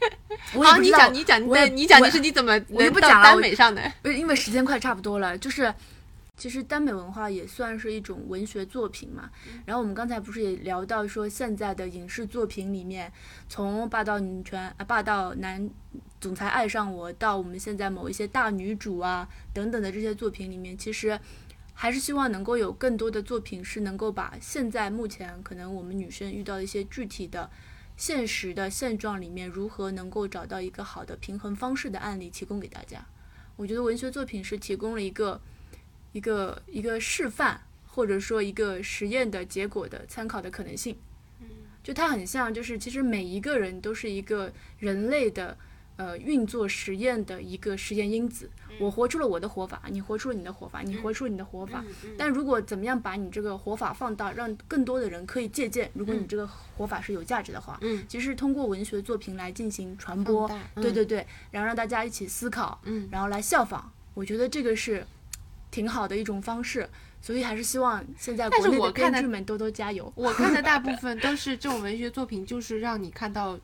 [0.00, 0.08] 嗯，
[0.54, 3.82] 我也好，不知道你讲，你讲，你你讲我的是你怎么能到不讲耽美上的？
[4.02, 5.72] 不是因为时间快差不多了，就是
[6.36, 9.30] 其实耽美文化也算是一种文学作品嘛。
[9.66, 13.12] 然后我们刚才不是也聊到说，现在的影视作品里面，
[13.48, 15.68] 从霸道女权啊、霸道男
[16.20, 21.18] 总裁爱上我，到我们现在某一些大女主啊等等的这些作品里面，其实。
[21.80, 27.48] 还是希望能够有更多的作品是能够把现在目前可能我们女生遇到的一些具体的
[27.98, 33.04] 现实的现状里面，如何能够找到一个好的平衡方式的案例提供给大家。
[33.56, 35.40] 我觉得文学作品是提供了一个
[36.12, 40.96] 一个一个示范，或者说一个实验的结果的参考的可能性。
[41.82, 45.58] 就它很像，就是其实每一个人都是一个人类的
[45.98, 48.48] 呃运作实验的一个实验因子。
[48.80, 51.84] 我活出了我的活法，你活出了你的活法，你活出了你的活法。
[52.16, 65.04] 但如果怎么样把你这个活法放大，让更多的人可以借鉴，如果你这个活法是有价值的话，嗯其实通过文学作品来进行传播对对对，然后让大家一起思考，嗯然后来效仿，我觉得这个是
[65.70, 66.88] 挺好的一种方式。
[67.20, 70.10] 所以还是希望现在但国内的编剧们多多加油。
[70.14, 73.58] 我看的大部分 都是这种文学作品，就是让你看到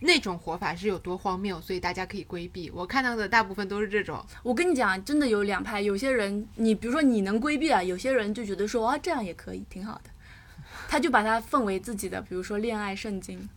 [0.00, 2.70] 那种活法是有多荒谬，所以大家可以规避。
[2.70, 10.10] 我看到的大部分都是这种，我跟你讲，真的有两派，有些人你比如说你能规避啊，有些人就觉得说啊这样也可以，挺好的，
[10.88, 13.48] 他就把它奉为自己的，比如说恋爱圣经。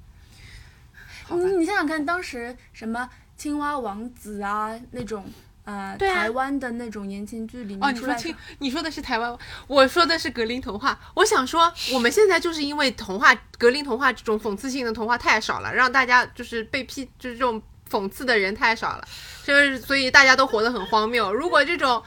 [1.30, 5.26] 你你想想看，当时什么青蛙王子啊那种。
[5.64, 9.38] 呃，台湾的那种言情剧里哦，面你说青，你说的是台湾，
[9.68, 11.00] 我说的是格林童话。
[11.14, 19.08] 我想说，我们现在就是因为童话、格林童话这种讽刺性的童话太少了，让大家就是被批，就是这种讽刺的人太少了，
[19.44, 21.32] 就是所以大家都活得很荒谬。
[21.34, 22.02] 如果这种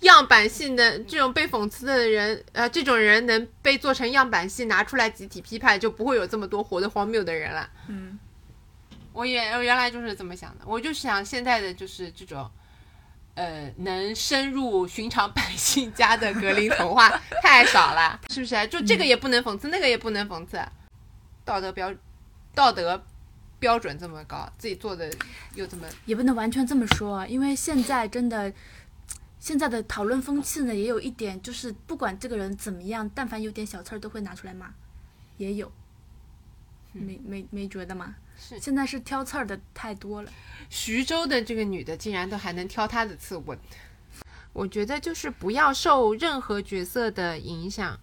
[0.00, 7.70] 样板戏的这种被讽刺的人，呃，这种人能被做成样板戏拿出来集体批判，就不会有这么多活得荒谬的人了。
[7.86, 8.18] 嗯，
[9.12, 12.50] 我也我原来就是这么想的，我就想现在的就是这种，
[13.34, 17.08] 呃，能深入寻常百姓家的格林童话
[17.42, 18.66] 太少了，是不是？
[18.66, 20.60] 就这个也不能讽刺，那个也不能讽刺，
[21.44, 21.94] 道德标
[22.54, 23.02] 道德
[23.58, 25.10] 标准这么高，自己做的
[25.54, 28.52] 又这么也不能完全这么说啊，因为现在真的，
[29.38, 34.74] 现在的讨论风气呢，也有一点就是，不管这个人怎么样，但凡有点小刺儿都会拿出来骂，
[35.38, 35.72] 也有，
[36.92, 38.16] 没没没觉得吗？
[38.40, 40.32] 是现在是挑刺儿的太多了。
[40.70, 43.56] 徐州的这个女的竟然都还能挑她的刺，我
[44.52, 48.00] 我觉得就是不要受任何角色的影响，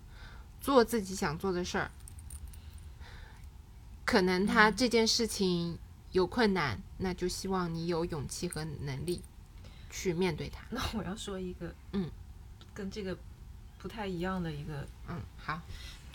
[0.62, 1.92] 做自己想做的事儿。
[4.06, 5.78] 可能他这件事情
[6.14, 9.22] 有困难，那就希望你有勇气和能力
[9.90, 10.64] 去面对它。
[10.72, 12.10] 那我要说一个，嗯，
[12.74, 13.18] 跟这个
[13.78, 15.62] 不太一样的一个嗯，好，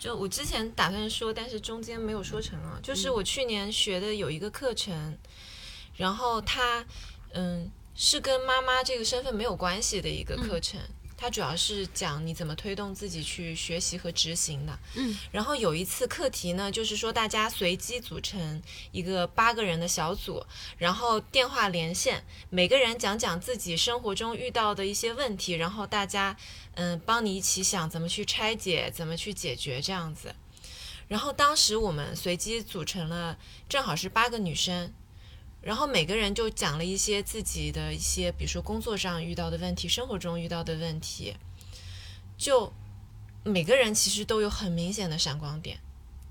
[0.03, 2.77] 就我之前打算说，但是中间没有说成啊。
[2.83, 5.17] 就是我去年学的有一个课程，
[5.95, 6.85] 然后它
[7.31, 10.77] 嗯是跟妈妈这个身份没有关系的一个课程。
[11.23, 14.77] 它主要是讲你怎么推动自己去学习和执行的。
[14.95, 20.45] 嗯，然后有一次课题呢，就是说大家随机组成一个八个人的小组，
[20.77, 26.35] 然后电话连线，每个人讲讲自己生活中遇到的一些问题，然后大家
[26.73, 30.35] 嗯帮你一起想怎么去拆解，怎么去解决这样子。
[31.07, 33.37] 然后当时我们随机组成了，
[33.69, 34.93] 正好是八个女生，
[35.63, 41.35] 然后每个人就讲了一些自己的一些，比如说工作上遇到的问题，生活中遇到的问题，
[42.37, 42.71] 就
[43.43, 45.79] 每个人其实都有很明显的闪光点。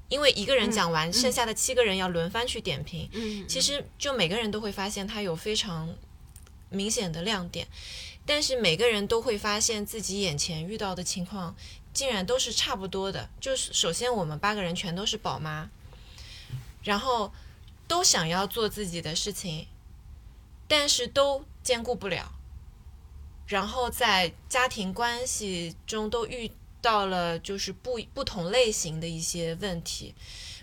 [0.08, 3.08] 因为一个人讲完，剩下的七个人要轮番去点评。
[3.12, 5.88] 嗯，其实就每个人都会发现他有非常
[6.68, 7.66] 明显的亮点，
[8.26, 11.56] 但是每个人都会发现自己眼前遇到的情况
[11.94, 13.30] 竟然都是差不多的。
[13.40, 15.70] 就是首先我们八个人全都是宝妈，
[16.84, 17.32] 然后
[17.92, 19.66] 都想要做自己的事情，
[20.66, 22.32] 但是都兼顾不了，
[23.46, 26.50] 然后在家庭关系中都遇
[26.80, 30.14] 到了就是不不同类型的一些问题，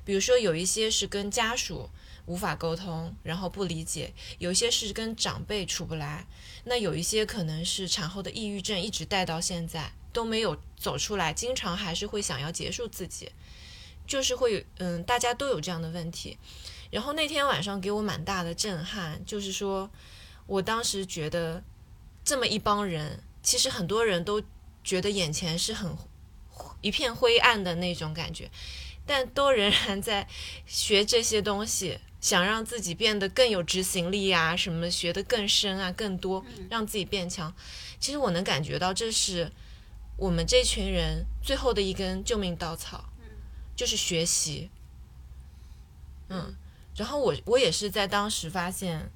[0.03, 1.91] 比如说有一些是跟家属
[2.25, 6.25] 无法沟通，然后不理解；有一些是跟长辈处不来，
[6.63, 13.31] 那有一些可能是产后的抑郁症一直带到现在都没有走出来，经常还是会想要结束自己，
[14.07, 16.35] 就是会嗯，大家都有这样的问题。
[16.91, 19.89] 然后那天晚上给我蛮大的震撼，就是说
[20.47, 21.63] 我当时觉得
[22.23, 24.41] 这么一帮人，其实很多人都
[24.83, 25.95] 觉得眼前是很
[26.81, 28.49] 一片灰暗的那种感觉，
[29.05, 30.27] 但都仍然在
[30.65, 37.53] 学这些东西，想让自己变得更有执行力啊，什么学得更深啊，更多，让自己变强。
[37.99, 39.51] 其实我能感觉到，这是
[40.17, 43.09] 我们这群人最后的一根救命稻草，
[43.75, 44.69] 就是学习。
[46.29, 46.55] 嗯，
[46.99, 49.09] 然后我我也是在当时发现，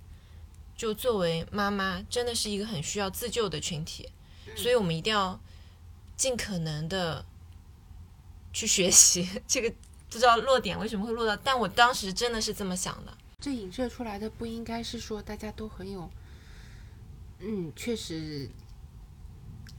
[0.74, 4.10] 就作为妈妈，真的是一个很需要自救的群体，
[4.56, 5.38] 所以我们一定要
[6.16, 7.26] 尽可能的
[8.54, 9.30] 去学习。
[9.46, 9.70] 这个
[10.10, 13.18] 不知道落点为什么会落到，但我当时真的是这么想的。
[13.42, 16.10] 这影射出来的不应该是说大家都很有，
[17.40, 18.50] 嗯，确实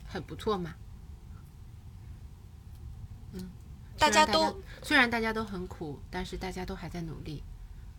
[0.07, 0.75] 很不错嘛。
[3.33, 3.51] 嗯，
[3.97, 7.43] 大家都虽然大家都很苦，但是大家都还在努力，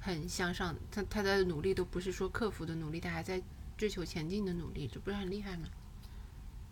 [0.05, 0.75] 很向上。
[0.91, 3.41] 他他的努力都不是说克服的努力，他还在
[3.75, 5.67] 追求前进的努力，这不是很厉害吗？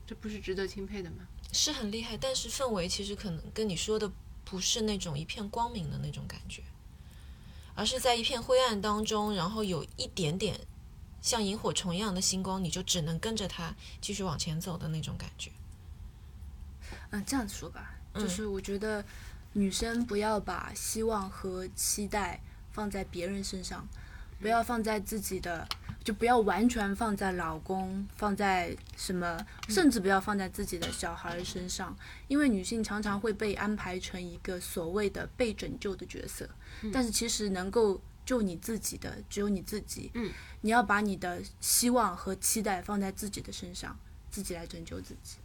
[0.05, 1.25] 这不是值得钦佩的吗？
[1.51, 4.11] 是很厉害，但是氛围其实可能跟你说的
[4.43, 6.61] 不是那种一片光明的那种感觉，
[7.73, 10.59] 而是在一片灰暗当中，然后有一点点
[11.21, 15.51] 像萤火虫一样的星光，你就只能跟着它继续往前走的那种感觉。
[17.11, 19.03] 嗯，这样子说吧，就嗯是我觉得
[19.53, 22.41] 女生不要把希望和期待
[22.73, 23.87] 放在别人身上，
[24.41, 25.65] 不要放在自己的，
[26.03, 29.39] 就不要完全放在老公，放在什么，
[29.69, 31.95] 甚至不要放在自己的小孩身上，
[32.27, 36.49] 因为女性常常会被安排成一个所谓的被拯救的角色，
[36.91, 40.11] 但是其实能够救你自己的只有你自己。
[40.15, 40.31] 嗯，
[40.61, 43.97] 你要把你的希望和期待放在自己的身上，
[44.29, 45.37] 自己来拯救自己。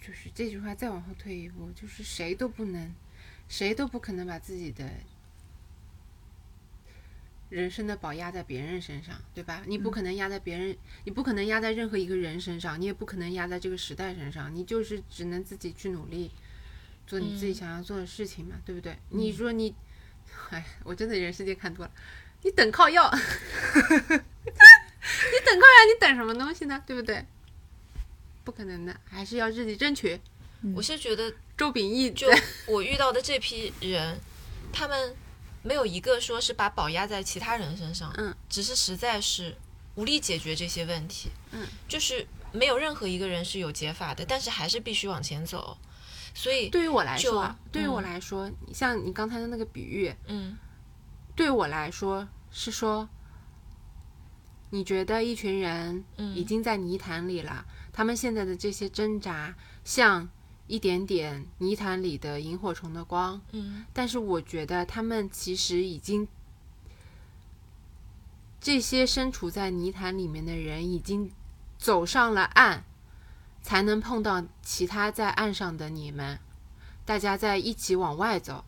[0.00, 2.94] 就是这句话再往后退一步，就是谁都不能，
[3.46, 4.88] 谁都不可能把自己的
[7.50, 9.62] 人生的宝压在别人身上，对吧？
[9.66, 16.30] 你不可能压在别人，你不可能压在任何一个人身上，你也不可能压在这个时代身上，你就是只能自己去努力，
[17.06, 18.98] 做你自己想要做的事情嘛，对不对？
[19.10, 19.74] 你说你，
[20.50, 21.90] 哎，我真的人世间看多了，
[22.42, 26.82] 你等靠要， 你等靠要，你等什么东西呢？
[26.86, 27.24] 对不对？
[28.44, 30.20] 不可能的，还是要自己争取。
[30.74, 32.28] 我是觉得周秉义就
[32.66, 34.18] 我遇到的这批人，
[34.72, 35.14] 他们
[35.62, 39.56] 没有一个说是把宝压在其他人身上，嗯，只是实在是
[39.96, 45.76] 无力解决这些问题，嗯，就是没有任何一个人是有解法的，但是还是必须往前走，
[46.34, 50.56] 所以，对于我来说对于我嗯来说，像你刚才的那个比喻，嗯。
[51.36, 53.08] 对于我来说是说，
[54.70, 59.54] 你觉得一群人嗯，已经在泥潭里了，他们现在的这些挣扎，
[59.84, 60.28] 像
[60.68, 63.84] 一点点泥潭里的萤火虫的光，嗯。
[63.92, 66.28] 但是我觉得他们其实已经，
[68.60, 71.32] 这些身处在泥潭里面的人已经
[71.78, 72.84] 走上了岸，
[73.62, 76.38] 才能碰到其他在岸上的你们，
[77.04, 78.64] 大家在一起往外走，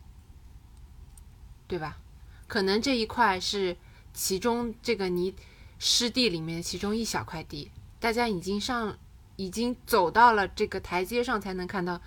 [1.67, 1.99] 对吧？
[2.47, 3.77] 可能这一块是
[4.13, 5.33] 其中这个泥
[5.79, 8.97] 湿地里面的其中一小块地，大家已经上，
[9.43, 11.99] 已经走到了这个台阶上，才能看到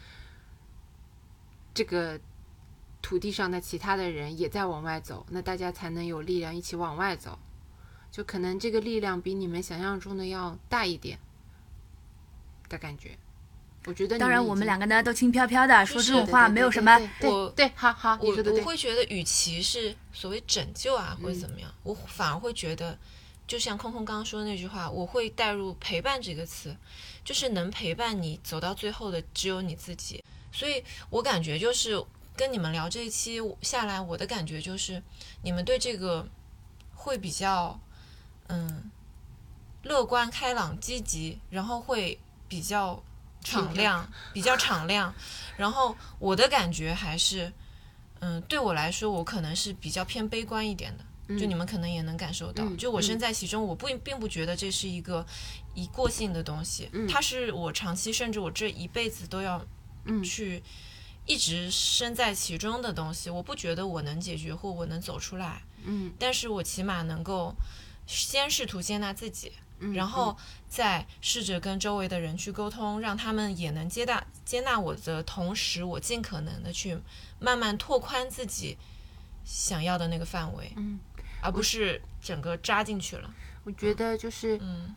[1.72, 2.20] 这个
[3.02, 7.38] 土地上的其他的人也在往外走，那大家才能有力量一起往外走。
[8.10, 11.18] 就可能这个力量比你们想象中的要大一点
[12.68, 13.18] 的感觉。
[13.86, 16.96] 我觉得当然，我们两个呢都轻飘飘的，说这种话没有什么。
[16.96, 18.62] 对对我对，好好，你我我说的对。
[18.62, 22.96] 会觉得，与其是所谓拯救啊，或者嗯怎么样，我反而会觉得，
[23.46, 26.74] 就像空空刚刚说的那句话，我会带入陪伴这个词，
[27.24, 30.22] 就是能陪伴你走到最后的只有你自己。
[30.52, 32.00] 所以我感觉就是
[32.36, 35.02] 跟你们聊这一期下来，我的感觉就是
[35.42, 36.28] 你们对这个
[36.94, 37.80] 会比较
[38.48, 38.90] 嗯
[39.82, 43.02] 乐观、开朗、积极，然后会比较
[43.42, 45.12] 敞亮，比较敞亮。
[45.56, 47.52] 然后我的感觉还是，
[48.20, 51.04] 嗯，对我来说，我可能是比较偏悲观一点的。
[51.28, 55.24] 就你们可能也能感受到，嗯就我身在其中，我不并不觉得这是一个
[55.74, 59.64] 一过性的东西，嗯它是我长期甚至我这一辈子都要
[60.04, 60.62] 嗯去
[61.24, 63.30] 一直身在其中的东西。
[63.30, 67.54] 我不觉得我能解决或我能走出来，嗯但是我起码能够
[68.06, 70.36] 先试图接纳自己，嗯然后
[70.68, 76.98] 再试着跟周围的人去沟通，让他们也能接纳接纳我的同时，我尽可能的去
[77.38, 78.76] 慢慢拓宽自己
[79.44, 80.98] 想要的那个范围，嗯，
[81.44, 83.30] 而不是整个扎进去了。
[83.64, 84.94] 我觉得就是嗯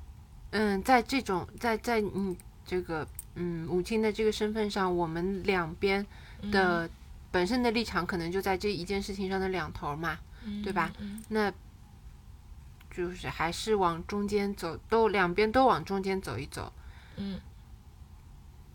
[0.51, 3.05] 嗯，在这种在在你这个
[3.35, 6.05] 嗯母亲的这个身份上，我们两边
[6.49, 6.89] 的
[7.31, 10.17] 本身的立场可能就在这一件事情上的两头嘛，
[10.63, 10.91] 对吧？
[10.99, 11.51] 嗯那
[12.89, 16.71] 就是还是往中间走，都两边都往中间走一走。
[17.17, 17.39] 嗯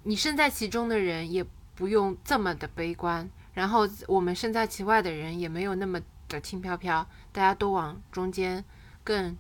[0.04, 1.44] 你身在其中的人也
[1.74, 6.00] 不用这么的悲观，然后我们身在其外的人也没有那么
[6.32, 8.64] 的轻飘飘，大家都往中间
[9.04, 9.36] 更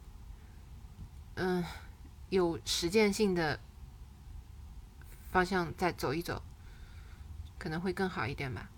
[1.34, 1.64] 嗯
[2.28, 3.58] 有实践性的
[5.30, 6.42] 方向再走一走，
[7.58, 8.68] 可能会更好一点吧。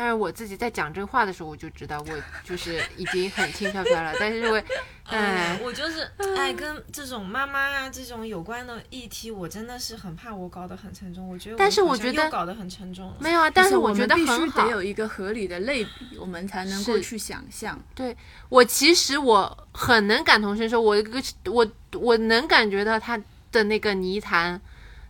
[0.00, 4.14] 当然，我自己在讲这个话的时候，我就知道我就是已经很轻飘飘了。
[4.18, 4.56] 但是我，
[5.04, 11.28] 哎，哎，我就是哎，跟这种妈妈啊这种有关的议题，我真的是很怕我搞得很沉重。
[11.28, 13.14] 我觉得，但是我觉得又搞得很沉重。
[13.18, 14.70] 没有啊，但是我觉得们必须得。
[14.70, 17.78] 有一个合理的类比，我们才能够去想象。
[17.94, 18.16] 对
[18.48, 23.20] 我其实我很能感同身受，我一个我我能感觉到他
[23.52, 24.58] 的那个泥潭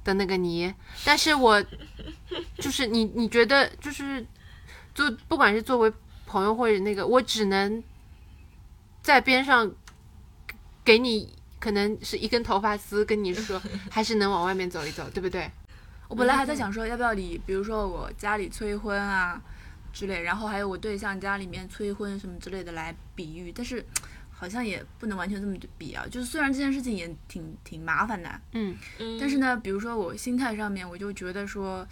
[0.03, 1.65] 的那个泥，但是我
[2.59, 4.27] 就是你你觉得就是
[4.95, 5.93] 就不管是作为
[6.27, 7.83] 朋友或者那个，我只能
[9.03, 9.71] 在边上
[10.85, 13.61] 给你可能是一根头发丝，跟你说
[13.91, 15.51] 还是能往外面走一走，对不对？
[16.09, 19.41] 我本来还在想说，要不要你比如说我家里催婚啊
[19.93, 23.85] 之类，然后还有我对象家里面催婚什么之类的来比喻，但是
[24.31, 26.05] 好像也不能完全这么比啊。
[26.11, 31.87] 就是虽然这件事情也挺挺麻烦的，嗯嗯但是呢，比如说我心态上面，我就觉得说，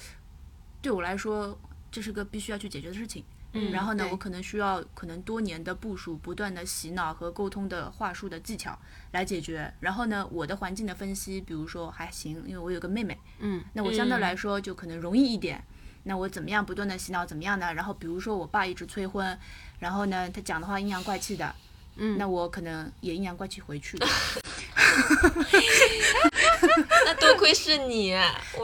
[0.83, 1.57] 对我来说
[1.91, 3.25] 这是个必须要去解决的事情。
[3.55, 8.79] 嗯，然后呢，我可能需要可能多年的部署，不断的洗脑和沟通的话术的技巧
[9.13, 9.73] 来解决。
[9.81, 15.65] 然后呢，我的环境的分析，比如说还行，因为我有个妹妹，嗯，那我相对嗯来说就可能容易一点。
[16.05, 17.73] 那我怎么样不断的洗脑，怎么样呢？
[17.73, 19.39] 然后比如说我爸一直催婚，
[19.79, 21.55] 然后呢他讲的话阴阳怪气的，
[21.97, 24.07] 嗯那我可能也阴阳怪气回去，那
[27.55, 28.09] 是你，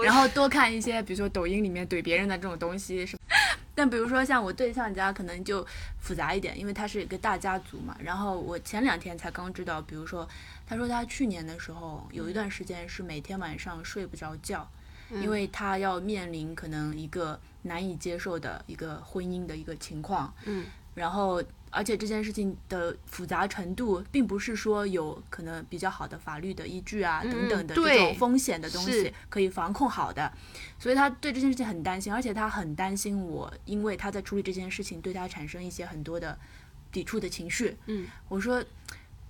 [0.03, 3.21] 然后多看一些，比如说抖音里面怼别人的这种东西什么。
[3.77, 5.67] 但比如说像我对象家可能就
[6.01, 7.97] 复杂一点，因为他是一个大家族嘛。
[8.01, 10.29] 然后我前两天才刚知道，比如说
[10.65, 14.69] 他说他去年的时候有一段时间是每天晚上睡不着觉，
[15.11, 20.33] 因为他要面临可能一个难以接受的一个婚姻的一个情况。
[20.45, 21.43] 嗯，然后
[21.75, 30.33] 而且这件事情的复杂程度，并不是说有可能比较好的法律的依据啊、嗯等等的这种风险的东西可以防控好的，
[30.79, 36.39] 所以他对这件事情很担心，而且他很担心我，因为他在处理这件事情对他产生一些很多的
[36.93, 37.77] 抵触的情绪。
[37.87, 38.65] 嗯，我说，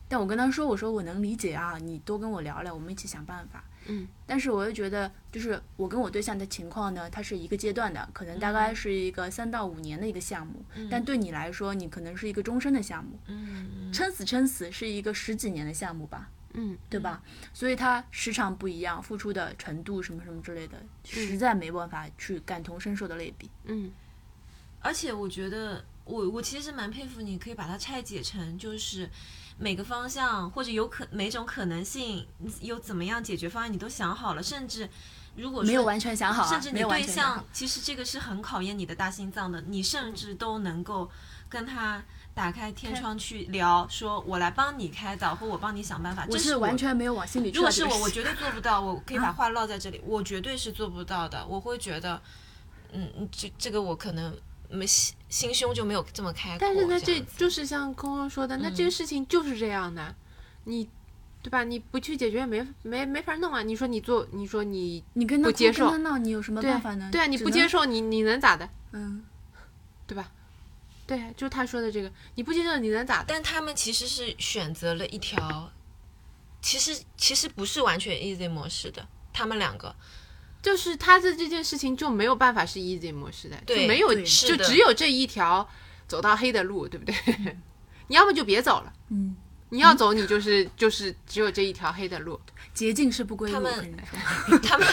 [0.07, 3.65] 但我跟他说，我说我能理解啊，你多跟我聊聊，我们一起想办法。
[3.86, 17.23] 嗯，但是我又觉得，就是我跟我对象的情况呢，它是一个阶段的，可能大概是一个三到五年的一个项目，但对你来说，你可能是一个终身的项目，嗯撑死撑死是一个十几年的项目吧，嗯对吧？
[17.52, 23.51] 所以它时长不一样，付出的程度什么什么之类的，实在没办法去感同身受的类比。
[23.65, 23.90] 嗯。
[24.81, 29.09] 而且我觉得，我我其实蛮佩服你，可以把它拆解成就是
[29.59, 32.26] 每个方向或者有可每种可能性
[32.60, 34.89] 有怎么样解决方案，你都想好了，甚至
[35.36, 41.10] 如果说没有完全想好啊甚至你对象，其实这个是很考验你的大心脏的，你甚至都能够
[41.48, 42.02] 跟他
[42.35, 46.26] 打开天窗去聊，说我来帮你开导，或我帮你想办法。
[46.28, 47.59] 我这是完全没有往心里去。
[47.59, 48.81] 如果是我，我绝对做不到。
[48.81, 51.47] 我可以把话落在这里，我绝对是做不到的。
[51.47, 52.20] 我会觉得，
[52.93, 54.36] 嗯，嗯这这个我可能
[54.68, 54.85] 没
[55.35, 56.59] 心心胸就没有这么开阔。
[56.61, 60.15] 但是呢，这就是像空空说的，那这个事情就是这样的，
[60.62, 60.89] 你
[61.43, 61.65] 对吧？
[61.65, 63.61] 你不去解决也没没没法弄啊。
[63.61, 67.09] 你说你做，你说你你跟他不接受跟他闹，你有什么对办法呢？
[67.11, 68.69] 对啊，你不接，受，你你能咋的？
[68.93, 69.24] 嗯，
[70.06, 70.31] 对吧？
[71.05, 73.24] 对啊，就是他说的这个，你不接受你能咋的？
[73.27, 75.73] 但他们其实是选择了一条，
[76.62, 79.05] 其实其实不是完全 easy 模式的。
[79.32, 79.93] 他们两个，
[80.65, 85.69] 就是他的这件事情就没有办法是 easy 模式的，就没有就只有这一条
[86.09, 87.15] 走到黑的路，对不对？
[88.09, 89.36] 你要么就别走了，嗯，
[89.69, 92.41] 你要走你就是就是只有这一条黑的路。
[92.73, 93.55] 捷径是不归路。
[93.55, 93.95] 他们
[94.65, 94.89] 他们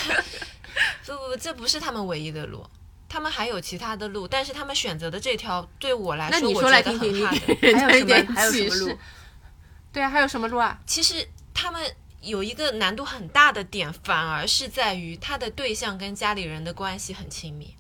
[1.06, 2.66] 不不不，这不是他们唯一的路。
[3.08, 7.60] 他们还有其他的路，但是他们选择的这条对我来那说，你说来我觉得听听，很你 hard。
[7.60, 8.98] 给人还有什么还有什么路。
[9.94, 10.80] 对啊，还有什么路啊？
[10.86, 17.76] 其实他们有一个难度很大的点，反而是在于他的对象跟家里人的关系很亲密。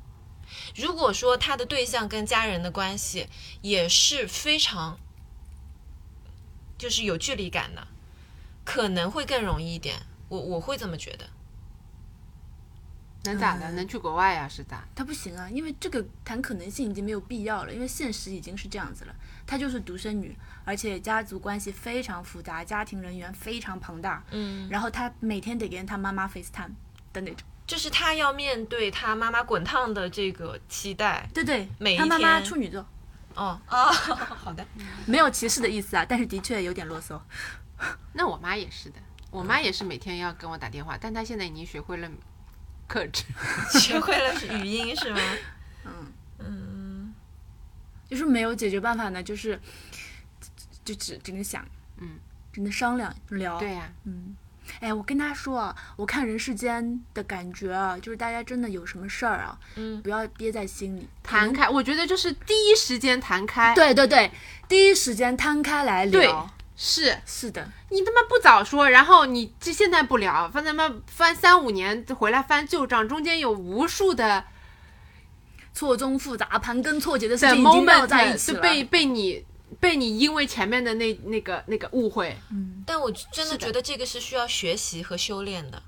[0.75, 3.27] 如果说他的对象跟家人的关系
[3.61, 4.99] 也是非常，
[6.77, 7.87] 就是有距离感的，
[8.65, 9.97] 可能会更容易一点。
[10.27, 11.29] 我我会这么觉得。
[13.23, 13.69] 能咋的？
[13.69, 14.47] 嗯能去国外呀？
[14.47, 14.83] 是咋？
[14.95, 19.15] 他不行啊，因为这个谈可能性已经没有必要了，因为现实已经是这样子了。
[19.45, 26.71] 她就是独生女，而且家族关系非常复杂，家庭人员非常庞大，嗯，然后她每天得跟她妈妈 FaceTime
[27.13, 27.47] 的那种。
[27.67, 31.29] 就是她要面对她妈妈滚烫的这个期待。
[31.33, 32.85] 对对，每一她妈妈处女座，
[33.35, 34.65] 哦哦， 好的。
[35.05, 37.19] 没有歧视的意思啊，但是的确有点啰嗦。
[38.13, 38.95] 那我妈也是的，
[39.29, 42.09] 我妈也是每天要跟我打电话，但她现在已经学会了
[42.91, 43.23] 克制。
[43.79, 45.19] 学会了语音是吗？
[45.85, 47.13] 嗯，嗯，
[48.09, 49.57] 就是没有解决办法呢，就是
[50.83, 51.65] 就只只能想，
[51.97, 52.19] 嗯，
[52.51, 53.57] 只能商量聊。
[53.57, 54.35] 对呀、嗯，
[54.81, 64.29] 哎，我跟他说啊，我看人世间的感觉啊，就是大家真的有什么事儿啊，嗯不要憋在心里，谈开，我觉得就是第一时间谈开。，对对对，
[64.67, 66.49] 第一时间摊开来聊。
[66.83, 67.15] 是。
[67.27, 74.43] 是的，你他妈不早说，然后你这现在不聊，翻他妈翻三五年回来翻旧账，中间有无数的
[75.75, 78.61] 错综复杂、盘根错节的事的情已经绕在一 moment 起了。
[78.61, 79.45] 被被你
[79.79, 83.55] 被你因为前面的那那个那个误会，嗯，但我真的。
[83.55, 85.83] 觉得这个是需要学习和修炼的。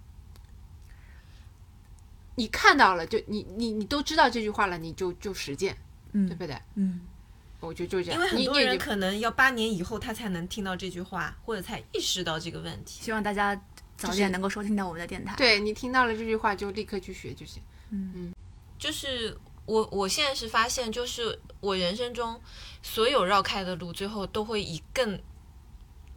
[2.36, 5.76] 你看到了就你你你都知道这句话了，你就就实践，
[6.11, 6.28] 嗯。
[6.28, 6.56] 对不对？
[6.76, 7.02] 嗯，
[7.68, 13.02] 我觉得就这样，因为很多人可能要八年以后他才能听到这句话，或者才意识到这个问题。
[13.02, 13.60] 希望大家
[13.98, 17.61] 早点能够收听到我们的电台。，对你听到了这句话就立刻去学就行。
[17.90, 18.34] 嗯嗯
[18.77, 22.40] 就是我我现在是发现，就是我人生中
[22.81, 25.18] 所有绕开的路，最后都会以更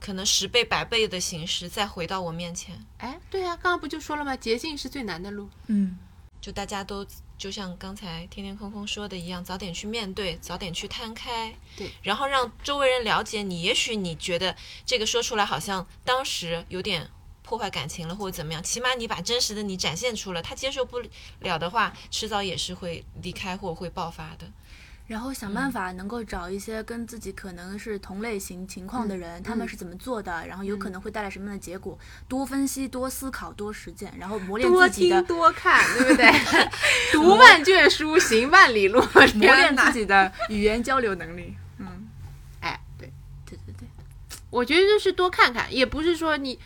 [0.01, 2.85] 可能十倍、百倍的形式再回到我面前。
[2.99, 4.37] 哎，对呀、刚刚不就说了吗？
[4.37, 5.49] 捷径是最难的路。
[5.69, 5.97] 嗯，
[6.41, 7.07] 就大家都
[7.37, 13.63] 就像刚才天天空空说的一样，早点去面对，早点去摊开，对，然后让周围人了解你。
[13.63, 17.11] 也许你觉得这个说出来好像当时有点
[17.43, 21.01] 破坏感情了，或者怎么样，起码你把真实的你展现出了，他接受不
[21.41, 24.51] 了的话，迟早也是会离开或会爆发的。
[25.07, 31.97] 然后想办法能够找一些跟自己可能是同类型情况嗯的人，他们是怎么做的，然后有可能会带来什么样的结果，
[32.27, 36.31] 多分析、多思考、多实践，然后磨练自己的多看， 对不对？
[37.13, 39.93] 读万卷书，行万里路，磨磨练自。
[39.93, 41.57] 己的语言交流能力。
[41.79, 42.09] 嗯，
[42.61, 43.11] 哎，对，
[43.47, 43.89] 对对对，
[44.51, 46.59] 我觉得就是多看看，也不是说你，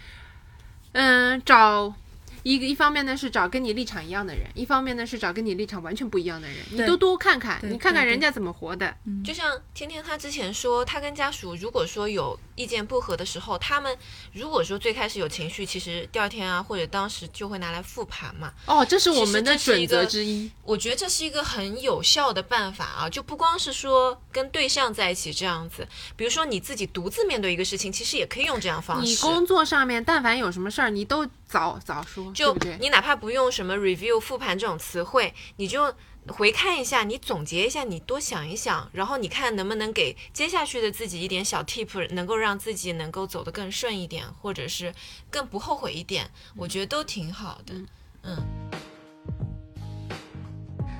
[0.93, 1.95] 嗯，找
[2.43, 8.95] 一个一方面呢是找跟你立场一样的人，一方面呢是找跟你立场完全不一样的人，你都多看看，你看看人家怎么活的。
[9.25, 13.97] 就像天天他之前说，他跟家属如果说有意见不合的时候，他们
[14.33, 18.53] 如果说最开始有情绪，其实第二天啊或者当时就会拿来复盘嘛。
[18.67, 20.51] 哦，这是我们的准则个之一。
[20.65, 25.87] 我觉得这是一个很有效的办法啊，就不光是说跟对象在一起这样子，
[26.17, 29.11] 比如说你自己独自面对一个事情，其实也可以用这样方式。
[29.11, 32.57] 你工作上面，但凡有什么事儿，你都早早说，就？
[32.79, 35.93] 你哪怕不用什么 review 复盘这种词汇，你就
[36.29, 44.95] 回看一下，你总结一下，你多想一想，然后你看能不能给接下去的自己一点小 tip，能够让自己能够走得更顺一点，或者是
[45.29, 47.75] 更不后悔一点，我觉得都挺好的。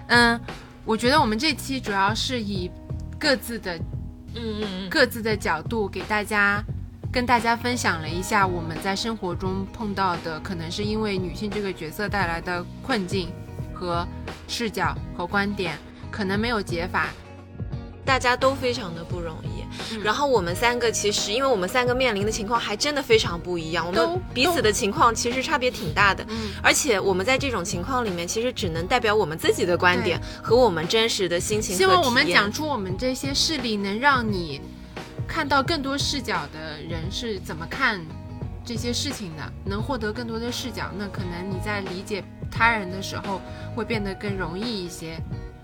[0.09, 0.41] 嗯，
[0.85, 2.69] 我觉得我们这期主要是以
[3.21, 3.77] 各自的
[4.35, 6.61] 嗯嗯嗯，各自的角度给大家
[7.13, 13.33] 跟大家分享了一下我们在生活中碰到的，可能是因为女性这个角色带来的困境
[13.75, 14.07] 和
[14.47, 15.77] 视角和观点，
[16.11, 17.09] 可能没有解法。
[18.05, 19.49] 大家都非常的不容易。
[19.93, 26.25] 嗯然后我们三个其实，因为我们三个面临的情况还真的非常不一样，我们彼此的情况其实差别挺大的。
[26.29, 34.61] 嗯，而且我们在这种情况里面，其实只能代表我们自己的观点和我们真实的心情希望我们讲出我们这些事例，能让你
[35.31, 38.05] 看到更多视角的人是怎么看
[38.65, 43.41] 这些事情的，能获得更多的视角，那可能你在理解他人的时候
[43.77, 45.17] 会变得更容易一些。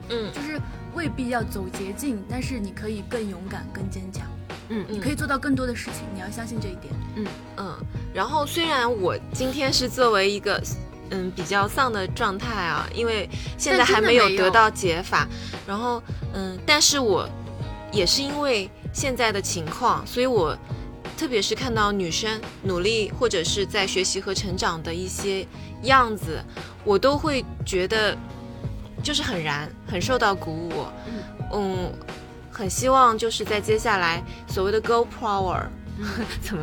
[0.08, 0.60] 嗯就是
[0.94, 4.24] 未必要走捷径，但是你可以更勇敢、更坚强，
[4.68, 6.04] 嗯你可以做到更多的事情。
[6.14, 6.94] 你要相信这一点。
[7.16, 7.26] 嗯
[7.56, 7.76] 嗯。
[8.14, 10.62] 然后虽然我今天是作为一个
[11.10, 13.28] 嗯比较丧的状态啊，因为
[13.58, 15.26] 现在还没有的没有得到解法，
[15.66, 16.00] 然后
[16.34, 17.28] 嗯，但是我
[17.96, 20.56] 也是因为现在的情况，所以我。
[21.16, 25.46] 特别是看到女生努力或者是在学习和成长的一些
[25.84, 26.44] 样子，
[26.84, 28.14] 我都会觉得
[29.02, 30.84] 就是很燃，很受到鼓舞。
[31.54, 31.90] 嗯，
[32.52, 35.62] 很希望就是在接下来所谓的 Go Power，
[36.42, 36.62] 怎么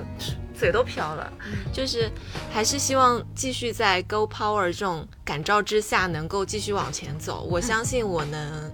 [0.53, 1.33] 嘴都飘了，
[1.73, 2.11] 就是
[2.51, 7.41] 还是希望继续在 Go Power 这种感召之下，能够继续往前走。
[7.49, 8.71] 我相信我能，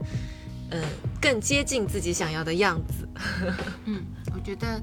[0.72, 0.82] 嗯、
[1.22, 3.08] 更接近自己想要的样子。
[3.86, 4.82] 嗯，我觉得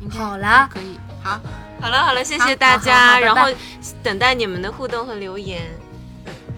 [0.00, 1.40] 应该好啦可以，好，
[1.80, 3.56] 好了好了，谢谢大好好家，好然后拜
[4.02, 5.62] 等待你们的互动和留言。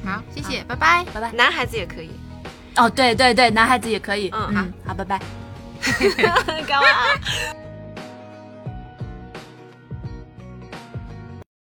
[0.04, 1.04] 好，谢谢，拜拜。
[1.12, 1.32] 拜拜。
[1.32, 2.10] 男孩子也可以，
[2.76, 4.30] 哦，对对对，男孩子也可以。
[4.34, 5.20] 嗯好，好，拜拜。
[6.66, 7.61] 干嘛？